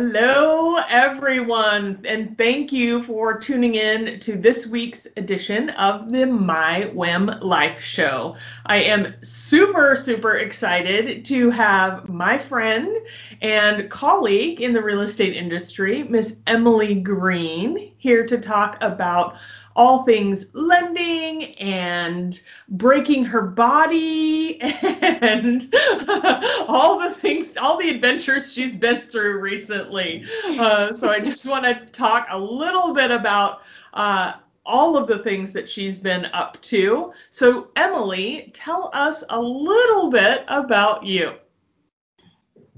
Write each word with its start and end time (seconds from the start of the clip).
Hello, 0.00 0.76
everyone, 0.88 1.98
and 2.06 2.38
thank 2.38 2.70
you 2.70 3.02
for 3.02 3.36
tuning 3.36 3.74
in 3.74 4.20
to 4.20 4.36
this 4.36 4.64
week's 4.64 5.08
edition 5.16 5.70
of 5.70 6.12
the 6.12 6.24
My 6.24 6.84
Whim 6.94 7.26
Life 7.42 7.80
Show. 7.80 8.36
I 8.66 8.76
am 8.76 9.12
super, 9.24 9.96
super 9.96 10.36
excited 10.36 11.24
to 11.24 11.50
have 11.50 12.08
my 12.08 12.38
friend 12.38 12.96
and 13.42 13.90
colleague 13.90 14.60
in 14.60 14.72
the 14.72 14.80
real 14.80 15.00
estate 15.00 15.34
industry, 15.34 16.04
Miss 16.04 16.36
Emily 16.46 16.94
Green, 16.94 17.90
here 17.96 18.24
to 18.24 18.38
talk 18.38 18.78
about 18.80 19.34
all 19.78 20.02
things 20.02 20.46
lending 20.54 21.54
and 21.54 22.40
breaking 22.70 23.24
her 23.24 23.42
body 23.42 24.60
and 24.60 25.72
all 26.68 26.98
the 26.98 27.14
things, 27.14 27.56
all 27.56 27.78
the 27.78 27.88
adventures 27.88 28.52
she's 28.52 28.76
been 28.76 29.02
through 29.08 29.38
recently. 29.38 30.26
Uh, 30.58 30.92
so 30.92 31.08
I 31.08 31.20
just 31.20 31.46
want 31.46 31.64
to 31.64 31.86
talk 31.92 32.26
a 32.30 32.38
little 32.38 32.92
bit 32.92 33.10
about. 33.10 33.62
Uh, 33.94 34.34
all 34.66 34.98
of 34.98 35.06
the 35.06 35.18
things 35.20 35.50
that 35.50 35.66
she's 35.66 35.98
been 35.98 36.26
up 36.34 36.60
to. 36.60 37.10
So, 37.30 37.68
Emily, 37.76 38.50
tell 38.52 38.90
us 38.92 39.24
a 39.30 39.40
little 39.40 40.10
bit 40.10 40.44
about 40.48 41.04
you. 41.04 41.32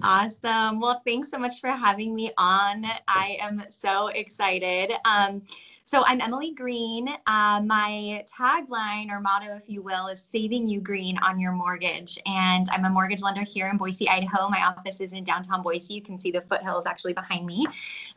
Awesome. 0.01 0.79
Well, 0.79 1.03
thanks 1.05 1.33
so 1.33 1.39
much 1.39 1.61
for 1.61 1.71
having 1.71 2.15
me 2.15 2.31
on. 2.39 2.87
I 3.09 3.39
am 3.41 3.65
so 3.71 4.07
excited. 4.07 4.93
Um, 5.05 5.43
so 5.91 6.05
I'm 6.07 6.21
Emily 6.21 6.53
Green. 6.53 7.09
Uh, 7.27 7.61
my 7.65 8.25
tagline 8.33 9.11
or 9.11 9.19
motto, 9.19 9.57
if 9.57 9.69
you 9.69 9.83
will, 9.83 10.07
is 10.07 10.21
saving 10.21 10.69
you 10.69 10.81
green 10.81 11.19
on 11.19 11.41
your 11.41 11.51
mortgage. 11.51 12.17
And 12.27 12.69
I'm 12.71 12.85
a 12.85 12.91
mortgage 12.91 13.23
lender 13.23 13.43
here 13.43 13.69
in 13.69 13.77
Boise, 13.77 14.09
Idaho. 14.09 14.49
My 14.49 14.67
office 14.67 15.01
is 15.01 15.15
in 15.15 15.25
downtown 15.25 15.63
Boise. 15.63 15.95
You 15.95 16.01
can 16.01 16.17
see 16.17 16.31
the 16.31 16.43
foothills 16.43 16.87
actually 16.87 17.13
behind 17.13 17.45
me. 17.45 17.67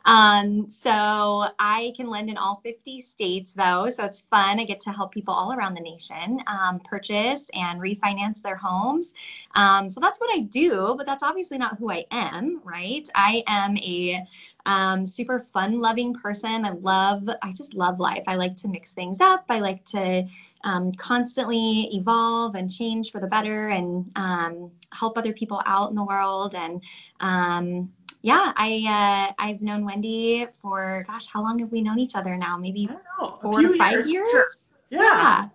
Um, 0.04 0.70
so 0.70 1.48
I 1.58 1.92
can 1.96 2.08
lend 2.08 2.30
in 2.30 2.36
all 2.36 2.60
50 2.62 3.00
states 3.00 3.54
though. 3.54 3.90
So 3.90 4.04
it's 4.04 4.20
fun. 4.20 4.60
I 4.60 4.64
get 4.66 4.78
to 4.78 4.92
help 4.92 5.12
people 5.12 5.34
all 5.34 5.52
around 5.52 5.74
the 5.74 5.80
nation 5.80 6.44
um, 6.46 6.78
purchase 6.78 7.50
and 7.54 7.80
refinance 7.80 8.40
their 8.40 8.54
homes. 8.54 9.14
Um, 9.56 9.90
so 9.90 9.98
that's 9.98 10.20
what 10.20 10.30
I 10.32 10.42
do, 10.42 10.94
but 10.96 11.06
that's 11.06 11.24
obviously 11.24 11.58
not 11.58 11.76
who 11.78 11.90
I 11.90 12.04
am, 12.12 12.60
right? 12.62 13.10
I 13.16 13.42
am 13.48 13.76
a 13.78 14.24
um, 14.66 15.04
super 15.04 15.38
fun 15.38 15.80
loving 15.80 16.14
person. 16.14 16.64
I 16.64 16.70
love, 16.70 17.28
I 17.42 17.52
just 17.52 17.74
love 17.74 18.00
life. 18.00 18.24
I 18.26 18.36
like 18.36 18.56
to 18.58 18.68
mix 18.68 18.92
things 18.92 19.20
up. 19.20 19.44
I 19.48 19.58
like 19.58 19.84
to 19.86 20.26
um, 20.64 20.92
constantly 20.92 21.90
evolve 21.92 22.54
and 22.54 22.72
change 22.72 23.10
for 23.10 23.20
the 23.20 23.26
better 23.26 23.68
and 23.68 24.10
um, 24.16 24.70
help 24.92 25.18
other 25.18 25.32
people 25.32 25.62
out 25.66 25.90
in 25.90 25.96
the 25.96 26.04
world. 26.04 26.54
And 26.54 26.82
um, 27.20 27.92
yeah, 28.22 28.52
I 28.56 29.28
uh, 29.28 29.34
I've 29.38 29.60
known 29.60 29.84
Wendy 29.84 30.46
for 30.46 31.02
gosh, 31.06 31.26
how 31.26 31.42
long 31.42 31.58
have 31.58 31.70
we 31.70 31.82
known 31.82 31.98
each 31.98 32.16
other 32.16 32.36
now? 32.36 32.56
Maybe 32.56 32.86
know, 32.86 33.38
four 33.42 33.60
to 33.60 33.76
five 33.76 33.92
years. 33.92 34.10
years? 34.10 34.30
Sure. 34.30 34.46
Yeah. 34.88 35.00
yeah. 35.00 35.48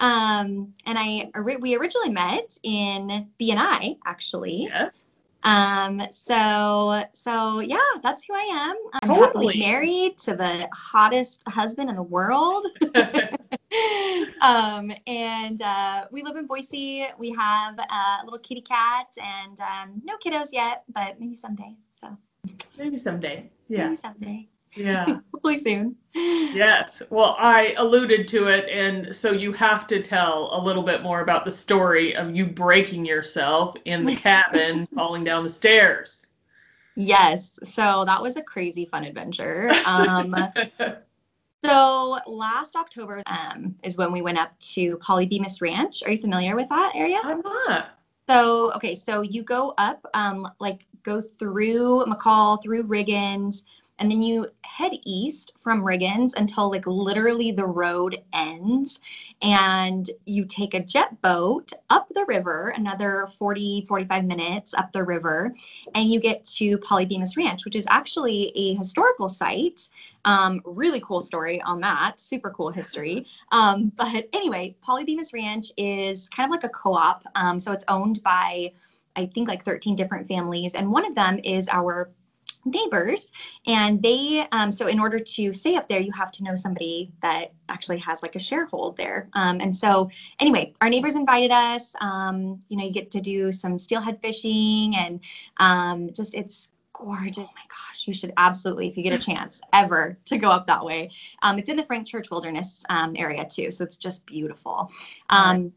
Um, 0.00 0.74
and 0.86 0.98
I 0.98 1.30
we 1.40 1.76
originally 1.76 2.10
met 2.10 2.58
in 2.64 3.28
BNI 3.40 3.98
actually. 4.04 4.64
Yes. 4.64 4.97
Um, 5.44 6.02
so 6.10 7.02
so 7.12 7.60
yeah, 7.60 7.78
that's 8.02 8.24
who 8.24 8.34
I 8.34 8.48
am. 8.52 8.76
I'm 9.02 9.08
totally. 9.08 9.26
happily 9.26 9.58
married 9.58 10.18
to 10.18 10.34
the 10.34 10.68
hottest 10.72 11.44
husband 11.48 11.88
in 11.88 11.96
the 11.96 12.02
world. 12.02 12.66
um, 14.40 14.90
and 15.06 15.62
uh, 15.62 16.06
we 16.10 16.22
live 16.22 16.36
in 16.36 16.46
Boise. 16.46 17.06
We 17.18 17.30
have 17.32 17.78
a 17.78 18.24
little 18.24 18.40
kitty 18.40 18.62
cat 18.62 19.06
and 19.22 19.60
um, 19.60 20.02
no 20.04 20.16
kiddos 20.16 20.48
yet, 20.52 20.84
but 20.92 21.20
maybe 21.20 21.34
someday. 21.34 21.76
So 22.00 22.16
maybe 22.78 22.96
someday. 22.96 23.50
Yeah. 23.68 23.84
Maybe 23.84 23.96
someday. 23.96 24.48
Yeah. 24.74 25.20
Hopefully 25.38 25.58
soon. 25.58 25.94
Yes. 26.14 27.00
Well, 27.10 27.36
I 27.38 27.72
alluded 27.76 28.26
to 28.26 28.48
it. 28.48 28.68
And 28.68 29.14
so 29.14 29.30
you 29.30 29.52
have 29.52 29.86
to 29.86 30.02
tell 30.02 30.50
a 30.52 30.60
little 30.60 30.82
bit 30.82 31.00
more 31.00 31.20
about 31.20 31.44
the 31.44 31.52
story 31.52 32.16
of 32.16 32.34
you 32.34 32.44
breaking 32.44 33.04
yourself 33.04 33.76
in 33.84 34.02
the 34.02 34.16
cabin, 34.26 34.88
falling 34.96 35.22
down 35.22 35.44
the 35.44 35.50
stairs. 35.50 36.26
Yes. 36.96 37.60
So 37.62 38.04
that 38.04 38.20
was 38.20 38.34
a 38.34 38.42
crazy 38.42 38.84
fun 38.84 39.04
adventure. 39.04 39.70
Um, 39.86 40.34
so 41.64 42.18
last 42.26 42.74
October 42.74 43.22
um, 43.26 43.76
is 43.84 43.96
when 43.96 44.10
we 44.10 44.22
went 44.22 44.38
up 44.38 44.58
to 44.58 44.96
Polly 44.96 45.24
Bemis 45.24 45.62
Ranch. 45.62 46.02
Are 46.02 46.10
you 46.10 46.18
familiar 46.18 46.56
with 46.56 46.68
that 46.70 46.96
area? 46.96 47.20
I'm 47.22 47.42
not. 47.42 47.90
So, 48.28 48.72
okay. 48.74 48.96
So 48.96 49.22
you 49.22 49.44
go 49.44 49.72
up, 49.78 50.04
um, 50.14 50.50
like 50.58 50.84
go 51.04 51.20
through 51.20 52.06
McCall, 52.06 52.60
through 52.60 52.88
Riggins, 52.88 53.62
and 53.98 54.10
then 54.10 54.22
you 54.22 54.46
head 54.64 54.92
east 55.04 55.52
from 55.58 55.82
Riggins 55.82 56.32
until 56.36 56.70
like 56.70 56.86
literally 56.86 57.50
the 57.50 57.66
road 57.66 58.22
ends 58.32 59.00
and 59.42 60.08
you 60.24 60.44
take 60.44 60.74
a 60.74 60.82
jet 60.82 61.20
boat 61.20 61.72
up 61.90 62.08
the 62.10 62.24
river 62.26 62.68
another 62.76 63.26
40 63.38 63.84
45 63.86 64.24
minutes 64.24 64.74
up 64.74 64.92
the 64.92 65.02
river 65.02 65.54
and 65.94 66.08
you 66.08 66.20
get 66.20 66.44
to 66.44 66.78
Polly 66.78 67.06
Bemis 67.06 67.36
Ranch 67.36 67.64
which 67.64 67.76
is 67.76 67.86
actually 67.88 68.52
a 68.56 68.74
historical 68.74 69.28
site. 69.28 69.88
Um, 70.24 70.60
really 70.64 71.00
cool 71.00 71.20
story 71.20 71.60
on 71.62 71.80
that 71.80 72.20
super 72.20 72.50
cool 72.50 72.70
history. 72.70 73.26
Um, 73.52 73.92
but 73.96 74.28
anyway 74.32 74.76
Polly 74.80 75.04
Bemis 75.04 75.32
Ranch 75.32 75.72
is 75.76 76.28
kind 76.28 76.46
of 76.46 76.50
like 76.50 76.64
a 76.64 76.68
co-op 76.68 77.24
um, 77.34 77.58
so 77.58 77.72
it's 77.72 77.84
owned 77.88 78.22
by 78.22 78.72
I 79.16 79.26
think 79.26 79.48
like 79.48 79.64
13 79.64 79.96
different 79.96 80.28
families 80.28 80.74
and 80.74 80.92
one 80.92 81.04
of 81.04 81.16
them 81.16 81.40
is 81.42 81.68
our 81.68 82.10
neighbors 82.64 83.30
and 83.66 84.02
they 84.02 84.46
um, 84.52 84.70
so 84.70 84.86
in 84.86 84.98
order 85.00 85.18
to 85.18 85.52
stay 85.52 85.76
up 85.76 85.88
there 85.88 86.00
you 86.00 86.12
have 86.12 86.30
to 86.32 86.42
know 86.42 86.54
somebody 86.54 87.10
that 87.22 87.52
actually 87.68 87.98
has 87.98 88.22
like 88.22 88.36
a 88.36 88.38
sharehold 88.38 88.96
there. 88.96 89.28
Um, 89.34 89.60
and 89.60 89.74
so 89.74 90.10
anyway 90.40 90.72
our 90.80 90.88
neighbors 90.88 91.14
invited 91.14 91.50
us. 91.50 91.94
Um, 92.00 92.60
you 92.68 92.76
know 92.76 92.84
you 92.84 92.92
get 92.92 93.10
to 93.12 93.20
do 93.20 93.52
some 93.52 93.78
steelhead 93.78 94.20
fishing 94.20 94.96
and 94.96 95.20
um, 95.58 96.12
just 96.12 96.34
it's 96.34 96.72
gorgeous. 96.92 97.38
My 97.38 97.66
gosh 97.68 98.06
you 98.06 98.12
should 98.12 98.32
absolutely 98.36 98.88
if 98.88 98.96
you 98.96 99.02
get 99.02 99.12
a 99.12 99.24
chance 99.24 99.60
ever 99.72 100.18
to 100.26 100.38
go 100.38 100.48
up 100.48 100.66
that 100.66 100.84
way. 100.84 101.10
Um, 101.42 101.58
it's 101.58 101.68
in 101.68 101.76
the 101.76 101.84
frank 101.84 102.06
church 102.06 102.30
wilderness 102.30 102.84
um, 102.90 103.14
area 103.16 103.44
too 103.44 103.70
so 103.70 103.84
it's 103.84 103.96
just 103.96 104.24
beautiful. 104.26 104.90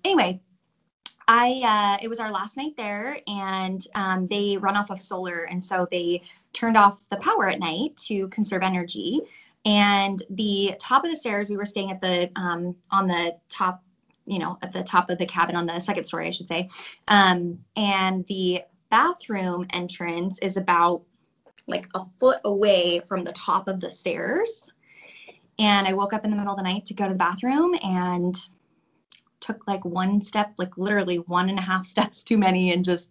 Anyway 0.03 0.39
I 1.33 1.61
uh, 1.63 2.03
it 2.03 2.09
was 2.09 2.19
our 2.19 2.29
last 2.29 2.57
night 2.57 2.75
there, 2.75 3.17
and 3.25 3.87
um, 3.95 4.27
they 4.27 4.57
run 4.57 4.75
off 4.75 4.89
of 4.89 4.99
solar, 4.99 5.45
and 5.45 5.63
so 5.63 5.87
they 5.89 6.23
turned 6.51 6.75
off 6.75 7.07
the 7.09 7.15
power 7.17 7.47
at 7.47 7.57
night 7.57 7.95
to 8.07 8.27
conserve 8.27 8.63
energy. 8.63 9.21
And 9.63 10.21
the 10.31 10.75
top 10.77 11.05
of 11.05 11.09
the 11.09 11.15
stairs, 11.15 11.49
we 11.49 11.55
were 11.55 11.65
staying 11.65 11.89
at 11.89 12.01
the 12.01 12.29
um, 12.35 12.75
on 12.91 13.07
the 13.07 13.37
top, 13.47 13.81
you 14.25 14.39
know, 14.39 14.57
at 14.61 14.73
the 14.73 14.83
top 14.83 15.09
of 15.09 15.19
the 15.19 15.25
cabin 15.25 15.55
on 15.55 15.65
the 15.65 15.79
second 15.79 16.05
story, 16.05 16.27
I 16.27 16.31
should 16.31 16.49
say. 16.49 16.67
Um, 17.07 17.57
and 17.77 18.25
the 18.25 18.63
bathroom 18.89 19.67
entrance 19.69 20.37
is 20.39 20.57
about 20.57 21.01
like 21.65 21.87
a 21.95 22.03
foot 22.19 22.39
away 22.43 22.99
from 23.07 23.23
the 23.23 23.31
top 23.31 23.69
of 23.69 23.79
the 23.79 23.89
stairs. 23.89 24.73
And 25.59 25.87
I 25.87 25.93
woke 25.93 26.11
up 26.11 26.25
in 26.25 26.31
the 26.31 26.35
middle 26.35 26.51
of 26.51 26.57
the 26.57 26.65
night 26.65 26.85
to 26.87 26.93
go 26.93 27.05
to 27.05 27.13
the 27.13 27.17
bathroom 27.17 27.73
and 27.81 28.35
took 29.41 29.68
like 29.68 29.84
one 29.84 30.22
step, 30.22 30.53
like 30.57 30.78
literally 30.78 31.18
one 31.18 31.50
and 31.50 31.59
a 31.59 31.62
half 31.62 31.85
steps 31.94 32.24
too 32.24 32.38
many, 32.38 32.72
and 32.72 32.85
just 32.85 33.09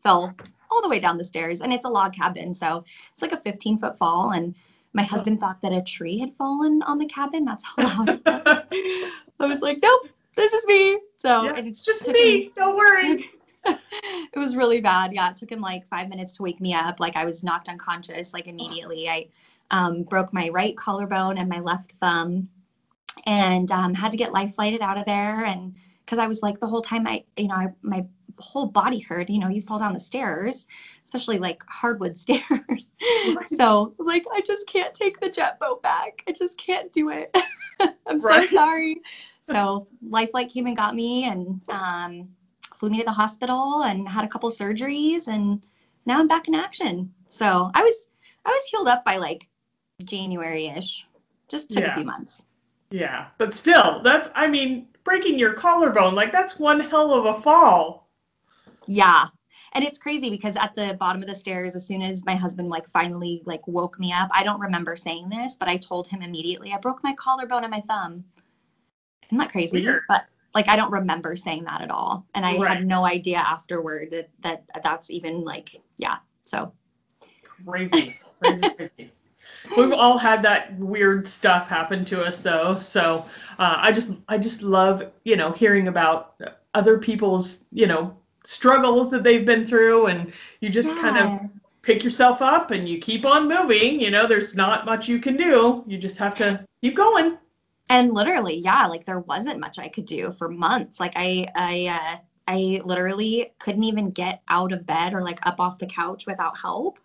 fell 0.00 0.34
all 0.70 0.82
the 0.82 0.88
way 0.88 0.98
down 0.98 1.18
the 1.18 1.24
stairs. 1.24 1.60
And 1.60 1.72
it's 1.72 1.84
a 1.84 1.90
log 1.90 2.14
cabin, 2.14 2.54
so 2.54 2.84
it's 3.12 3.22
like 3.22 3.32
a 3.32 3.36
15 3.36 3.78
foot 3.78 3.96
fall. 3.96 4.30
And 4.30 4.54
my 4.94 5.02
husband 5.02 5.40
thought 5.40 5.60
that 5.62 5.72
a 5.72 5.82
tree 5.82 6.18
had 6.18 6.32
fallen 6.32 6.82
on 6.82 6.98
the 6.98 7.06
cabin. 7.06 7.44
That's 7.44 7.64
how 7.64 7.82
loud. 7.82 8.20
I 8.26 9.46
was 9.46 9.60
like, 9.60 9.78
nope, 9.82 10.08
this 10.34 10.52
is 10.52 10.66
me. 10.66 10.98
So 11.16 11.44
yeah, 11.44 11.54
and 11.56 11.66
it's 11.66 11.84
just 11.84 12.08
me. 12.08 12.44
Him, 12.44 12.52
Don't 12.56 12.76
worry. 12.76 13.30
it 13.64 14.38
was 14.38 14.56
really 14.56 14.80
bad. 14.80 15.12
Yeah, 15.12 15.30
it 15.30 15.36
took 15.36 15.50
him 15.50 15.60
like 15.60 15.86
five 15.86 16.08
minutes 16.08 16.32
to 16.34 16.42
wake 16.42 16.60
me 16.60 16.74
up. 16.74 17.00
Like 17.00 17.16
I 17.16 17.24
was 17.24 17.44
knocked 17.44 17.68
unconscious. 17.68 18.32
Like 18.32 18.48
immediately, 18.48 19.08
I 19.08 19.28
um, 19.70 20.02
broke 20.02 20.32
my 20.32 20.48
right 20.50 20.76
collarbone 20.76 21.38
and 21.38 21.48
my 21.48 21.60
left 21.60 21.92
thumb 21.92 22.48
and 23.26 23.70
um, 23.70 23.94
had 23.94 24.12
to 24.12 24.18
get 24.18 24.32
life 24.32 24.54
flighted 24.54 24.80
out 24.80 24.98
of 24.98 25.04
there. 25.06 25.44
And 25.44 25.74
because 26.04 26.18
I 26.18 26.26
was 26.26 26.42
like 26.42 26.60
the 26.60 26.66
whole 26.66 26.82
time 26.82 27.06
I, 27.06 27.24
you 27.36 27.48
know, 27.48 27.54
I, 27.54 27.68
my 27.82 28.06
whole 28.38 28.66
body 28.66 28.98
hurt. 28.98 29.30
You 29.30 29.38
know, 29.38 29.48
you 29.48 29.60
fall 29.60 29.78
down 29.78 29.92
the 29.92 30.00
stairs, 30.00 30.66
especially 31.04 31.38
like 31.38 31.62
hardwood 31.68 32.18
stairs. 32.18 32.42
Right. 33.00 33.48
So 33.48 33.94
I 34.00 34.02
like, 34.02 34.24
I 34.32 34.40
just 34.40 34.66
can't 34.66 34.94
take 34.94 35.20
the 35.20 35.30
jet 35.30 35.58
boat 35.58 35.82
back. 35.82 36.22
I 36.28 36.32
just 36.32 36.58
can't 36.58 36.92
do 36.92 37.10
it. 37.10 37.34
I'm 38.06 38.18
right. 38.20 38.48
so 38.48 38.56
sorry. 38.56 39.00
So 39.42 39.88
life 40.02 40.30
flight 40.30 40.50
came 40.50 40.66
and 40.66 40.76
got 40.76 40.94
me 40.94 41.24
and 41.24 41.60
um, 41.68 42.28
flew 42.76 42.90
me 42.90 42.98
to 42.98 43.04
the 43.04 43.12
hospital 43.12 43.82
and 43.82 44.08
had 44.08 44.24
a 44.24 44.28
couple 44.28 44.50
surgeries 44.50 45.28
and 45.28 45.64
now 46.06 46.18
I'm 46.18 46.28
back 46.28 46.48
in 46.48 46.54
action. 46.54 47.12
So 47.28 47.70
I 47.74 47.82
was 47.82 48.08
I 48.44 48.50
was 48.50 48.64
healed 48.70 48.88
up 48.88 49.04
by 49.04 49.16
like 49.16 49.48
January-ish. 50.04 51.06
Just 51.48 51.70
took 51.70 51.82
yeah. 51.82 51.92
a 51.92 51.94
few 51.94 52.04
months. 52.04 52.44
Yeah, 52.92 53.28
but 53.38 53.54
still, 53.54 54.00
that's 54.02 54.28
I 54.34 54.46
mean, 54.46 54.86
breaking 55.04 55.38
your 55.38 55.54
collarbone, 55.54 56.14
like 56.14 56.30
that's 56.32 56.58
one 56.58 56.78
hell 56.80 57.12
of 57.14 57.24
a 57.26 57.40
fall. 57.42 58.08
Yeah. 58.86 59.26
and 59.74 59.84
it's 59.84 59.98
crazy 59.98 60.28
because 60.30 60.56
at 60.56 60.74
the 60.76 60.96
bottom 61.00 61.22
of 61.22 61.28
the 61.28 61.34
stairs 61.34 61.74
as 61.74 61.86
soon 61.86 62.02
as 62.02 62.24
my 62.26 62.34
husband 62.34 62.68
like 62.68 62.86
finally 62.88 63.42
like 63.46 63.66
woke 63.66 63.98
me 63.98 64.12
up 64.12 64.28
i 64.32 64.42
don't 64.42 64.60
remember 64.60 64.96
saying 64.96 65.28
this 65.28 65.56
but 65.56 65.68
i 65.68 65.76
told 65.76 66.06
him 66.08 66.20
immediately 66.22 66.72
i 66.72 66.78
broke 66.78 67.02
my 67.02 67.14
collarbone 67.14 67.64
and 67.64 67.70
my 67.70 67.80
thumb 67.82 68.24
isn't 69.26 69.38
that 69.38 69.50
crazy 69.50 69.82
Weird. 69.82 70.02
but 70.08 70.26
like 70.54 70.68
i 70.68 70.76
don't 70.76 70.90
remember 70.92 71.36
saying 71.36 71.64
that 71.64 71.80
at 71.80 71.90
all 71.90 72.26
and 72.34 72.44
i 72.44 72.58
Right. 72.58 72.76
had 72.78 72.86
no 72.86 73.04
idea 73.04 73.38
afterward 73.38 74.10
that, 74.10 74.28
that 74.42 74.64
that's 74.82 75.10
even 75.10 75.42
like 75.44 75.80
yeah 75.96 76.16
so 76.42 76.72
Crazy, 77.64 78.14
crazy, 78.40 78.68
crazy. 78.70 79.12
We've 79.76 79.92
all 79.92 80.18
had 80.18 80.42
that 80.42 80.76
weird 80.78 81.26
stuff 81.28 81.68
happen 81.68 82.04
to 82.06 82.22
us 82.24 82.40
though, 82.40 82.78
so 82.78 83.24
uh, 83.58 83.76
I 83.78 83.92
just 83.92 84.12
I 84.28 84.38
just 84.38 84.62
love 84.62 85.10
you 85.24 85.36
know 85.36 85.52
hearing 85.52 85.88
about 85.88 86.34
other 86.74 86.98
people's 86.98 87.58
you 87.70 87.86
know 87.86 88.16
struggles 88.44 89.10
that 89.10 89.22
they've 89.22 89.46
been 89.46 89.64
through, 89.66 90.06
and 90.06 90.32
you 90.60 90.68
just 90.68 90.88
kind 90.96 91.16
of 91.18 91.50
pick 91.82 92.04
yourself 92.04 92.42
up 92.42 92.70
and 92.70 92.88
you 92.88 92.98
keep 92.98 93.24
on 93.24 93.48
moving. 93.48 94.00
You 94.00 94.10
know, 94.10 94.26
there's 94.26 94.54
not 94.54 94.84
much 94.86 95.08
you 95.08 95.18
can 95.20 95.36
do. 95.36 95.84
You 95.86 95.98
just 95.98 96.16
have 96.18 96.34
to 96.38 96.64
keep 96.82 96.96
going. 96.96 97.38
and 97.88 98.14
literally 98.14 98.54
yeah 98.56 98.86
like 98.86 99.04
there 99.04 99.20
wasn't 99.20 99.58
much 99.58 99.78
i 99.78 99.88
could 99.88 100.06
do 100.06 100.32
for 100.32 100.48
months 100.48 101.00
like 101.00 101.12
i 101.16 101.46
i 101.56 101.86
uh 101.88 102.16
i 102.48 102.80
literally 102.84 103.52
couldn't 103.58 103.84
even 103.84 104.10
get 104.10 104.40
out 104.48 104.72
of 104.72 104.86
bed 104.86 105.14
or 105.14 105.22
like 105.22 105.38
up 105.46 105.60
off 105.60 105.78
the 105.78 105.86
couch 105.86 106.26
without 106.26 106.56
help 106.58 106.98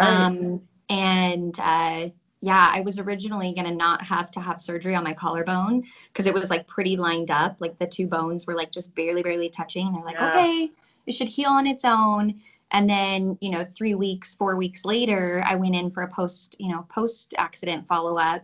um 0.00 0.60
and 0.90 1.58
uh 1.60 2.08
yeah 2.40 2.70
i 2.72 2.80
was 2.80 2.98
originally 2.98 3.52
going 3.52 3.66
to 3.66 3.74
not 3.74 4.02
have 4.02 4.30
to 4.30 4.40
have 4.40 4.60
surgery 4.60 4.94
on 4.94 5.02
my 5.02 5.14
collarbone 5.14 5.82
because 6.08 6.26
it 6.26 6.34
was 6.34 6.50
like 6.50 6.66
pretty 6.66 6.96
lined 6.96 7.30
up. 7.30 7.56
Like 7.60 7.78
the 7.78 7.86
two 7.86 8.06
bones 8.06 8.46
were 8.46 8.54
like 8.54 8.70
just 8.70 8.94
barely 8.94 9.22
barely 9.22 9.48
touching. 9.48 9.86
And 9.86 9.96
they're 9.96 10.04
like 10.04 10.20
Yeah. 10.20 10.28
okay 10.30 10.70
it 11.06 11.12
should 11.12 11.28
heal 11.28 11.50
on 11.50 11.66
its 11.66 11.84
own. 11.84 12.40
And 12.72 12.90
then 12.90 13.38
you 13.40 13.50
know 13.50 13.64
three 13.64 13.94
weeks 13.94 14.34
four 14.34 14.56
weeks 14.56 14.84
later 14.84 15.42
i 15.46 15.54
went 15.54 15.74
in 15.76 15.90
for 15.90 16.02
a 16.02 16.08
post 16.08 16.56
you 16.58 16.70
know 16.70 16.84
post 16.88 17.34
accident 17.38 17.86
follow 17.86 18.16
up 18.18 18.42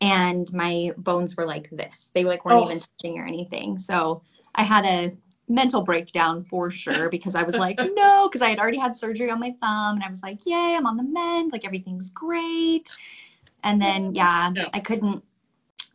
and 0.00 0.52
my 0.52 0.90
bones 0.98 1.36
were 1.36 1.46
like 1.46 1.70
this. 1.70 2.10
They 2.14 2.24
like 2.24 2.44
weren't 2.44 2.60
Oh. 2.60 2.64
even 2.64 2.80
touching 2.80 3.18
or 3.18 3.24
anything. 3.26 3.78
So 3.78 4.22
i 4.54 4.62
had 4.62 4.84
a 4.84 5.10
mental 5.48 5.82
breakdown 5.82 6.42
for 6.44 6.70
sure 6.70 7.10
because 7.10 7.34
i 7.34 7.42
was 7.42 7.56
like 7.56 7.78
no 7.96 8.28
because 8.28 8.42
i 8.42 8.48
had 8.48 8.58
already 8.58 8.78
had 8.78 8.96
surgery 8.96 9.30
on 9.30 9.38
my 9.40 9.52
thumb 9.60 9.96
and 9.96 10.02
i 10.04 10.08
was 10.08 10.22
like 10.22 10.38
yay 10.46 10.74
i'm 10.76 10.86
on 10.86 10.96
the 10.96 11.02
mend 11.02 11.52
like 11.52 11.64
everything's 11.64 12.10
great 12.10 12.94
and 13.62 13.80
then 13.80 14.14
yeah 14.14 14.50
Yeah. 14.54 14.68
i 14.72 14.80
couldn't 14.80 15.22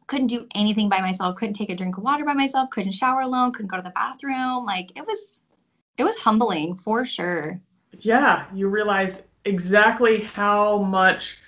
couldn't 0.07 0.28
do 0.28 0.48
anything 0.56 0.90
by 0.90 1.01
myself 1.01 1.36
couldn't 1.36 1.56
take 1.56 1.69
a 1.69 1.75
drink 1.75 1.98
of 1.98 2.04
water 2.04 2.25
by 2.25 2.34
myself 2.34 2.69
couldn't 2.69 2.92
shower 2.94 3.22
alone 3.22 3.51
couldn't 3.51 3.69
go 3.69 3.78
to 3.78 3.84
the 3.84 3.92
bathroom 3.92 4.66
like 4.66 4.92
it 4.96 5.06
was 5.06 5.42
it 5.98 6.04
was 6.04 6.16
humbling 6.18 6.75
for 6.75 7.06
sure 7.06 7.60
yeah, 8.01 8.46
you 8.54 8.68
realize 8.68 9.24
exactly 9.46 10.22
how 10.24 10.80
much 10.80 11.40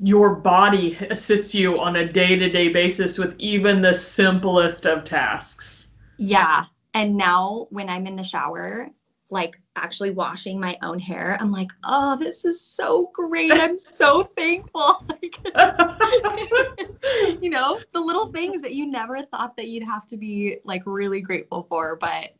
your 0.00 0.34
body 0.34 0.96
assists 1.10 1.54
you 1.54 1.78
on 1.80 1.96
a 1.96 2.10
day-to-day 2.12 2.68
basis 2.70 3.18
with 3.18 3.34
even 3.38 3.82
the 3.82 3.94
simplest 3.94 4.86
of 4.86 5.04
tasks. 5.04 5.88
Yeah. 6.18 6.64
And 6.96 7.14
now 7.14 7.66
when 7.68 7.90
I'm 7.90 8.06
in 8.06 8.16
the 8.16 8.24
shower, 8.24 8.88
like 9.28 9.60
actually 9.76 10.12
washing 10.12 10.58
my 10.58 10.78
own 10.82 10.98
hair, 10.98 11.36
I'm 11.38 11.52
like, 11.52 11.68
oh, 11.84 12.16
this 12.16 12.46
is 12.46 12.58
so 12.58 13.10
great. 13.12 13.52
I'm 13.52 13.78
so 13.78 14.22
thankful. 14.24 15.04
Like, 15.20 15.36
you 17.42 17.50
know, 17.50 17.78
the 17.92 18.00
little 18.00 18.26
things 18.28 18.62
that 18.62 18.72
you 18.72 18.86
never 18.86 19.22
thought 19.22 19.56
that 19.56 19.68
you'd 19.68 19.84
have 19.84 20.06
to 20.06 20.16
be 20.16 20.58
like 20.64 20.82
really 20.86 21.20
grateful 21.20 21.66
for, 21.68 21.96
but 21.96 22.30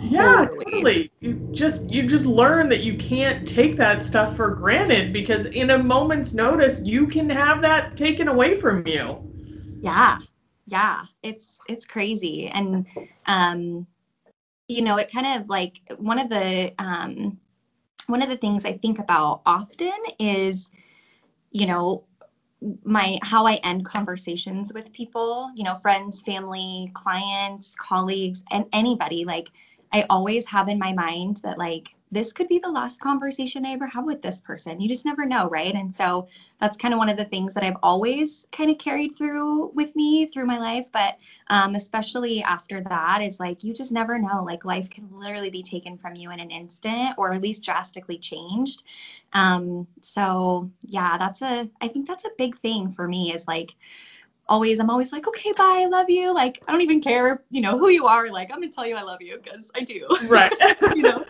Yeah, 0.00 0.46
Totally. 0.46 0.64
totally. 0.64 1.10
You 1.20 1.34
just 1.52 1.90
you 1.90 2.08
just 2.08 2.26
learn 2.26 2.68
that 2.70 2.84
you 2.84 2.94
can't 2.96 3.46
take 3.46 3.76
that 3.78 4.02
stuff 4.02 4.36
for 4.36 4.50
granted 4.50 5.12
because 5.12 5.46
in 5.46 5.70
a 5.70 5.78
moment's 5.78 6.32
notice 6.34 6.80
you 6.82 7.06
can 7.06 7.28
have 7.30 7.60
that 7.62 7.96
taken 7.96 8.28
away 8.28 8.58
from 8.60 8.86
you. 8.86 9.18
yeah 9.82 10.18
yeah 10.66 11.04
it's 11.22 11.60
it's 11.68 11.86
crazy. 11.86 12.48
And 12.48 12.86
um 13.26 13.86
you 14.68 14.82
know 14.82 14.96
it 14.96 15.10
kind 15.12 15.40
of 15.40 15.48
like 15.48 15.80
one 15.98 16.18
of 16.18 16.28
the 16.28 16.72
um 16.78 17.38
one 18.06 18.22
of 18.22 18.28
the 18.28 18.36
things 18.36 18.64
i 18.64 18.72
think 18.78 18.98
about 18.98 19.42
often 19.46 19.92
is 20.18 20.70
you 21.50 21.66
know 21.66 22.04
my 22.84 23.18
how 23.22 23.46
i 23.46 23.54
end 23.56 23.84
conversations 23.84 24.72
with 24.72 24.92
people 24.92 25.50
you 25.54 25.64
know 25.64 25.74
friends 25.76 26.22
family 26.22 26.90
clients 26.94 27.74
colleagues 27.76 28.42
and 28.50 28.64
anybody. 28.72 29.24
Like 29.24 29.50
i 29.92 30.04
always 30.08 30.46
have 30.46 30.68
in 30.68 30.78
my 30.78 30.92
mind 30.92 31.38
that 31.44 31.58
like 31.58 31.93
this 32.14 32.32
could 32.32 32.48
be 32.48 32.58
the 32.58 32.70
last 32.70 33.00
conversation 33.00 33.66
i 33.66 33.72
ever 33.72 33.86
have 33.86 34.04
with 34.04 34.22
this 34.22 34.40
person 34.40 34.80
you 34.80 34.88
just 34.88 35.04
never 35.04 35.26
know 35.26 35.48
right 35.48 35.74
and 35.74 35.94
so 35.94 36.26
that's 36.60 36.76
kind 36.76 36.94
of 36.94 36.98
one 36.98 37.08
of 37.08 37.16
the 37.16 37.24
things 37.24 37.52
that 37.54 37.64
I've 37.64 37.76
always 37.82 38.46
kind 38.52 38.70
of 38.70 38.78
carried 38.78 39.16
through 39.16 39.70
with 39.74 39.94
me 39.96 40.26
through 40.26 40.46
my 40.46 40.58
life. 40.58 40.90
But 40.92 41.18
um, 41.48 41.74
especially 41.74 42.42
after 42.42 42.80
that, 42.82 43.22
is 43.22 43.40
like 43.40 43.62
you 43.64 43.74
just 43.74 43.92
never 43.92 44.18
know. 44.18 44.42
Like 44.44 44.64
life 44.64 44.88
can 44.88 45.08
literally 45.12 45.50
be 45.50 45.62
taken 45.62 45.98
from 45.98 46.14
you 46.14 46.30
in 46.30 46.40
an 46.40 46.50
instant, 46.50 47.14
or 47.18 47.32
at 47.32 47.42
least 47.42 47.64
drastically 47.64 48.18
changed. 48.18 48.84
Um, 49.32 49.86
so 50.00 50.70
yeah, 50.82 51.18
that's 51.18 51.42
a. 51.42 51.68
I 51.80 51.88
think 51.88 52.06
that's 52.08 52.24
a 52.24 52.30
big 52.38 52.58
thing 52.58 52.90
for 52.90 53.08
me. 53.08 53.34
Is 53.34 53.46
like 53.46 53.74
always 54.46 54.78
i'm 54.78 54.90
always 54.90 55.10
like 55.10 55.26
okay 55.26 55.52
bye 55.52 55.80
i 55.80 55.86
love 55.86 56.10
you 56.10 56.30
like 56.30 56.62
i 56.68 56.70
don't 56.70 56.82
even 56.82 57.00
care 57.00 57.42
you 57.48 57.62
know 57.62 57.78
who 57.78 57.88
you 57.88 58.04
are 58.04 58.30
like 58.30 58.50
i'm 58.50 58.58
gonna 58.60 58.70
tell 58.70 58.86
you 58.86 58.94
i 58.94 59.00
love 59.00 59.22
you 59.22 59.38
because 59.42 59.70
i 59.74 59.80
do 59.80 60.06
Right. 60.26 60.52
you 60.94 61.00
know 61.00 61.24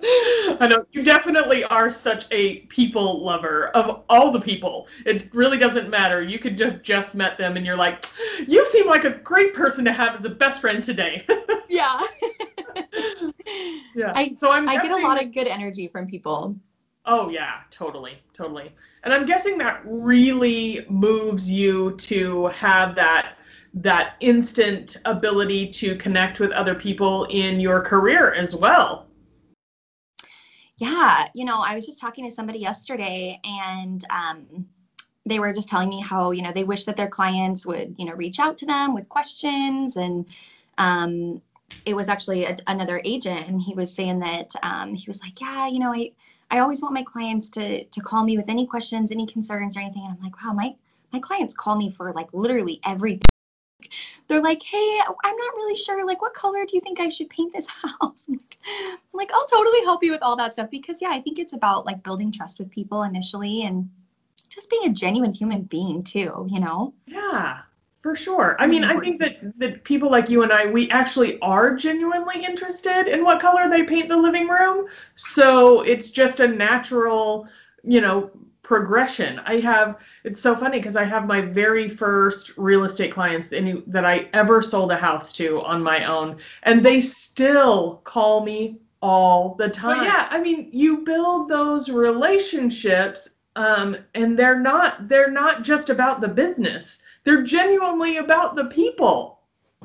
I 0.00 0.68
know 0.70 0.84
you 0.92 1.02
definitely 1.02 1.64
are 1.64 1.90
such 1.90 2.26
a 2.30 2.60
people 2.66 3.22
lover 3.24 3.68
of 3.68 4.04
all 4.08 4.30
the 4.30 4.40
people. 4.40 4.86
It 5.04 5.28
really 5.34 5.58
doesn't 5.58 5.90
matter. 5.90 6.22
You 6.22 6.38
could 6.38 6.58
have 6.60 6.82
just 6.82 7.14
met 7.14 7.36
them 7.36 7.56
and 7.56 7.66
you're 7.66 7.76
like, 7.76 8.06
you 8.46 8.64
seem 8.66 8.86
like 8.86 9.04
a 9.04 9.10
great 9.10 9.54
person 9.54 9.84
to 9.86 9.92
have 9.92 10.14
as 10.16 10.24
a 10.24 10.30
best 10.30 10.60
friend 10.60 10.82
today. 10.84 11.26
yeah 11.68 12.00
yeah. 13.94 14.12
I- 14.14 14.36
so 14.38 14.50
I'm 14.52 14.68
i 14.68 14.76
get 14.76 14.90
a 14.90 14.96
lot 14.96 15.22
of 15.22 15.32
good 15.32 15.48
energy 15.48 15.88
from 15.88 16.06
people 16.06 16.56
Oh 17.10 17.30
yeah, 17.30 17.60
totally, 17.70 18.18
totally. 18.34 18.70
And 19.02 19.14
I'm 19.14 19.24
guessing 19.24 19.56
that 19.58 19.80
really 19.84 20.84
moves 20.90 21.50
you 21.50 21.92
to 21.96 22.48
have 22.48 22.94
that 22.96 23.38
that 23.74 24.16
instant 24.20 24.96
ability 25.06 25.68
to 25.68 25.96
connect 25.96 26.38
with 26.40 26.50
other 26.52 26.74
people 26.74 27.24
in 27.30 27.60
your 27.60 27.80
career 27.80 28.34
as 28.34 28.54
well. 28.54 29.07
Yeah, 30.78 31.26
you 31.34 31.44
know, 31.44 31.56
I 31.58 31.74
was 31.74 31.86
just 31.86 32.00
talking 32.00 32.24
to 32.28 32.30
somebody 32.34 32.60
yesterday 32.60 33.40
and 33.44 34.04
um, 34.10 34.68
they 35.26 35.40
were 35.40 35.52
just 35.52 35.68
telling 35.68 35.88
me 35.88 36.00
how, 36.00 36.30
you 36.30 36.42
know, 36.42 36.52
they 36.52 36.64
wish 36.64 36.84
that 36.84 36.96
their 36.96 37.08
clients 37.08 37.66
would, 37.66 37.96
you 37.98 38.06
know, 38.06 38.14
reach 38.14 38.38
out 38.38 38.58
to 38.58 38.66
them 38.66 38.94
with 38.94 39.08
questions. 39.08 39.96
And 39.96 40.28
um, 40.78 41.42
it 41.84 41.94
was 41.94 42.08
actually 42.08 42.44
a, 42.44 42.56
another 42.68 43.00
agent 43.04 43.48
and 43.48 43.60
he 43.60 43.74
was 43.74 43.92
saying 43.92 44.20
that 44.20 44.52
um, 44.62 44.94
he 44.94 45.04
was 45.08 45.20
like, 45.20 45.40
yeah, 45.40 45.66
you 45.66 45.80
know, 45.80 45.92
I, 45.92 46.12
I 46.50 46.60
always 46.60 46.80
want 46.80 46.94
my 46.94 47.02
clients 47.02 47.48
to, 47.50 47.84
to 47.84 48.00
call 48.00 48.24
me 48.24 48.36
with 48.38 48.48
any 48.48 48.66
questions, 48.66 49.10
any 49.10 49.26
concerns 49.26 49.76
or 49.76 49.80
anything. 49.80 50.04
And 50.04 50.16
I'm 50.16 50.22
like, 50.22 50.42
wow, 50.42 50.52
my, 50.52 50.76
my 51.12 51.18
clients 51.18 51.54
call 51.54 51.76
me 51.76 51.90
for 51.90 52.12
like 52.12 52.32
literally 52.32 52.80
everything. 52.84 53.22
They're 54.26 54.42
like, 54.42 54.62
hey, 54.62 55.00
I'm 55.24 55.36
not 55.36 55.54
really 55.54 55.76
sure. 55.76 56.06
Like, 56.06 56.20
what 56.20 56.34
color 56.34 56.64
do 56.66 56.76
you 56.76 56.80
think 56.80 57.00
I 57.00 57.08
should 57.08 57.30
paint 57.30 57.52
this 57.52 57.66
house? 58.00 58.26
I'm 58.28 58.34
like, 58.34 58.58
I'm 58.66 58.98
like, 59.12 59.32
I'll 59.32 59.46
totally 59.46 59.82
help 59.84 60.02
you 60.04 60.12
with 60.12 60.22
all 60.22 60.36
that 60.36 60.52
stuff 60.52 60.70
because 60.70 61.00
yeah, 61.00 61.10
I 61.10 61.20
think 61.20 61.38
it's 61.38 61.52
about 61.52 61.86
like 61.86 62.02
building 62.02 62.30
trust 62.30 62.58
with 62.58 62.70
people 62.70 63.02
initially 63.04 63.62
and 63.62 63.88
just 64.48 64.70
being 64.70 64.84
a 64.86 64.92
genuine 64.92 65.32
human 65.32 65.62
being 65.62 66.02
too, 66.02 66.46
you 66.48 66.60
know? 66.60 66.92
Yeah, 67.06 67.60
for 68.02 68.14
sure. 68.14 68.56
I 68.58 68.66
mean, 68.66 68.84
I 68.84 68.98
think 68.98 69.20
that 69.20 69.58
that 69.58 69.84
people 69.84 70.10
like 70.10 70.28
you 70.28 70.42
and 70.42 70.52
I, 70.52 70.66
we 70.66 70.90
actually 70.90 71.38
are 71.40 71.74
genuinely 71.74 72.44
interested 72.44 73.08
in 73.08 73.24
what 73.24 73.40
color 73.40 73.68
they 73.68 73.82
paint 73.82 74.08
the 74.08 74.16
living 74.16 74.48
room. 74.48 74.86
So 75.16 75.82
it's 75.82 76.10
just 76.10 76.40
a 76.40 76.48
natural, 76.48 77.48
you 77.82 78.00
know, 78.00 78.30
progression. 78.68 79.38
I 79.46 79.60
have 79.60 79.96
it's 80.24 80.38
so 80.38 80.54
funny 80.54 80.78
because 80.78 80.94
I 80.94 81.04
have 81.04 81.26
my 81.26 81.40
very 81.40 81.88
first 81.88 82.52
real 82.58 82.84
estate 82.84 83.10
clients 83.10 83.50
any, 83.50 83.82
that 83.86 84.04
I 84.04 84.28
ever 84.34 84.60
sold 84.60 84.92
a 84.92 84.96
house 84.96 85.32
to 85.34 85.62
on 85.62 85.82
my 85.82 86.04
own, 86.04 86.36
and 86.64 86.84
they 86.84 87.00
still 87.00 88.02
call 88.04 88.44
me 88.44 88.76
all 89.00 89.54
the 89.54 89.70
time. 89.70 90.00
But 90.00 90.04
yeah, 90.04 90.28
I 90.30 90.38
mean, 90.38 90.68
you 90.70 90.98
build 90.98 91.48
those 91.48 91.88
relationships, 91.88 93.30
um, 93.56 93.96
and 94.14 94.38
they're 94.38 94.60
not 94.60 95.08
they're 95.08 95.30
not 95.30 95.62
just 95.62 95.88
about 95.88 96.20
the 96.20 96.28
business. 96.28 96.98
They're 97.24 97.42
genuinely 97.42 98.18
about 98.18 98.54
the 98.54 98.66
people. 98.66 99.40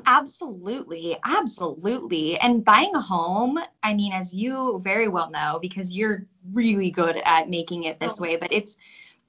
Absolutely. 0.06 1.16
Absolutely. 1.24 2.38
And 2.40 2.62
buying 2.62 2.94
a 2.94 3.00
home, 3.00 3.58
I 3.82 3.94
mean, 3.94 4.12
as 4.12 4.34
you 4.34 4.78
very 4.84 5.08
well 5.08 5.30
know, 5.30 5.58
because 5.62 5.96
you're 5.96 6.26
really 6.52 6.90
good 6.90 7.16
at 7.24 7.48
making 7.48 7.84
it 7.84 7.98
this 8.00 8.18
Oh. 8.18 8.22
way, 8.22 8.36
but 8.36 8.52
it's 8.52 8.76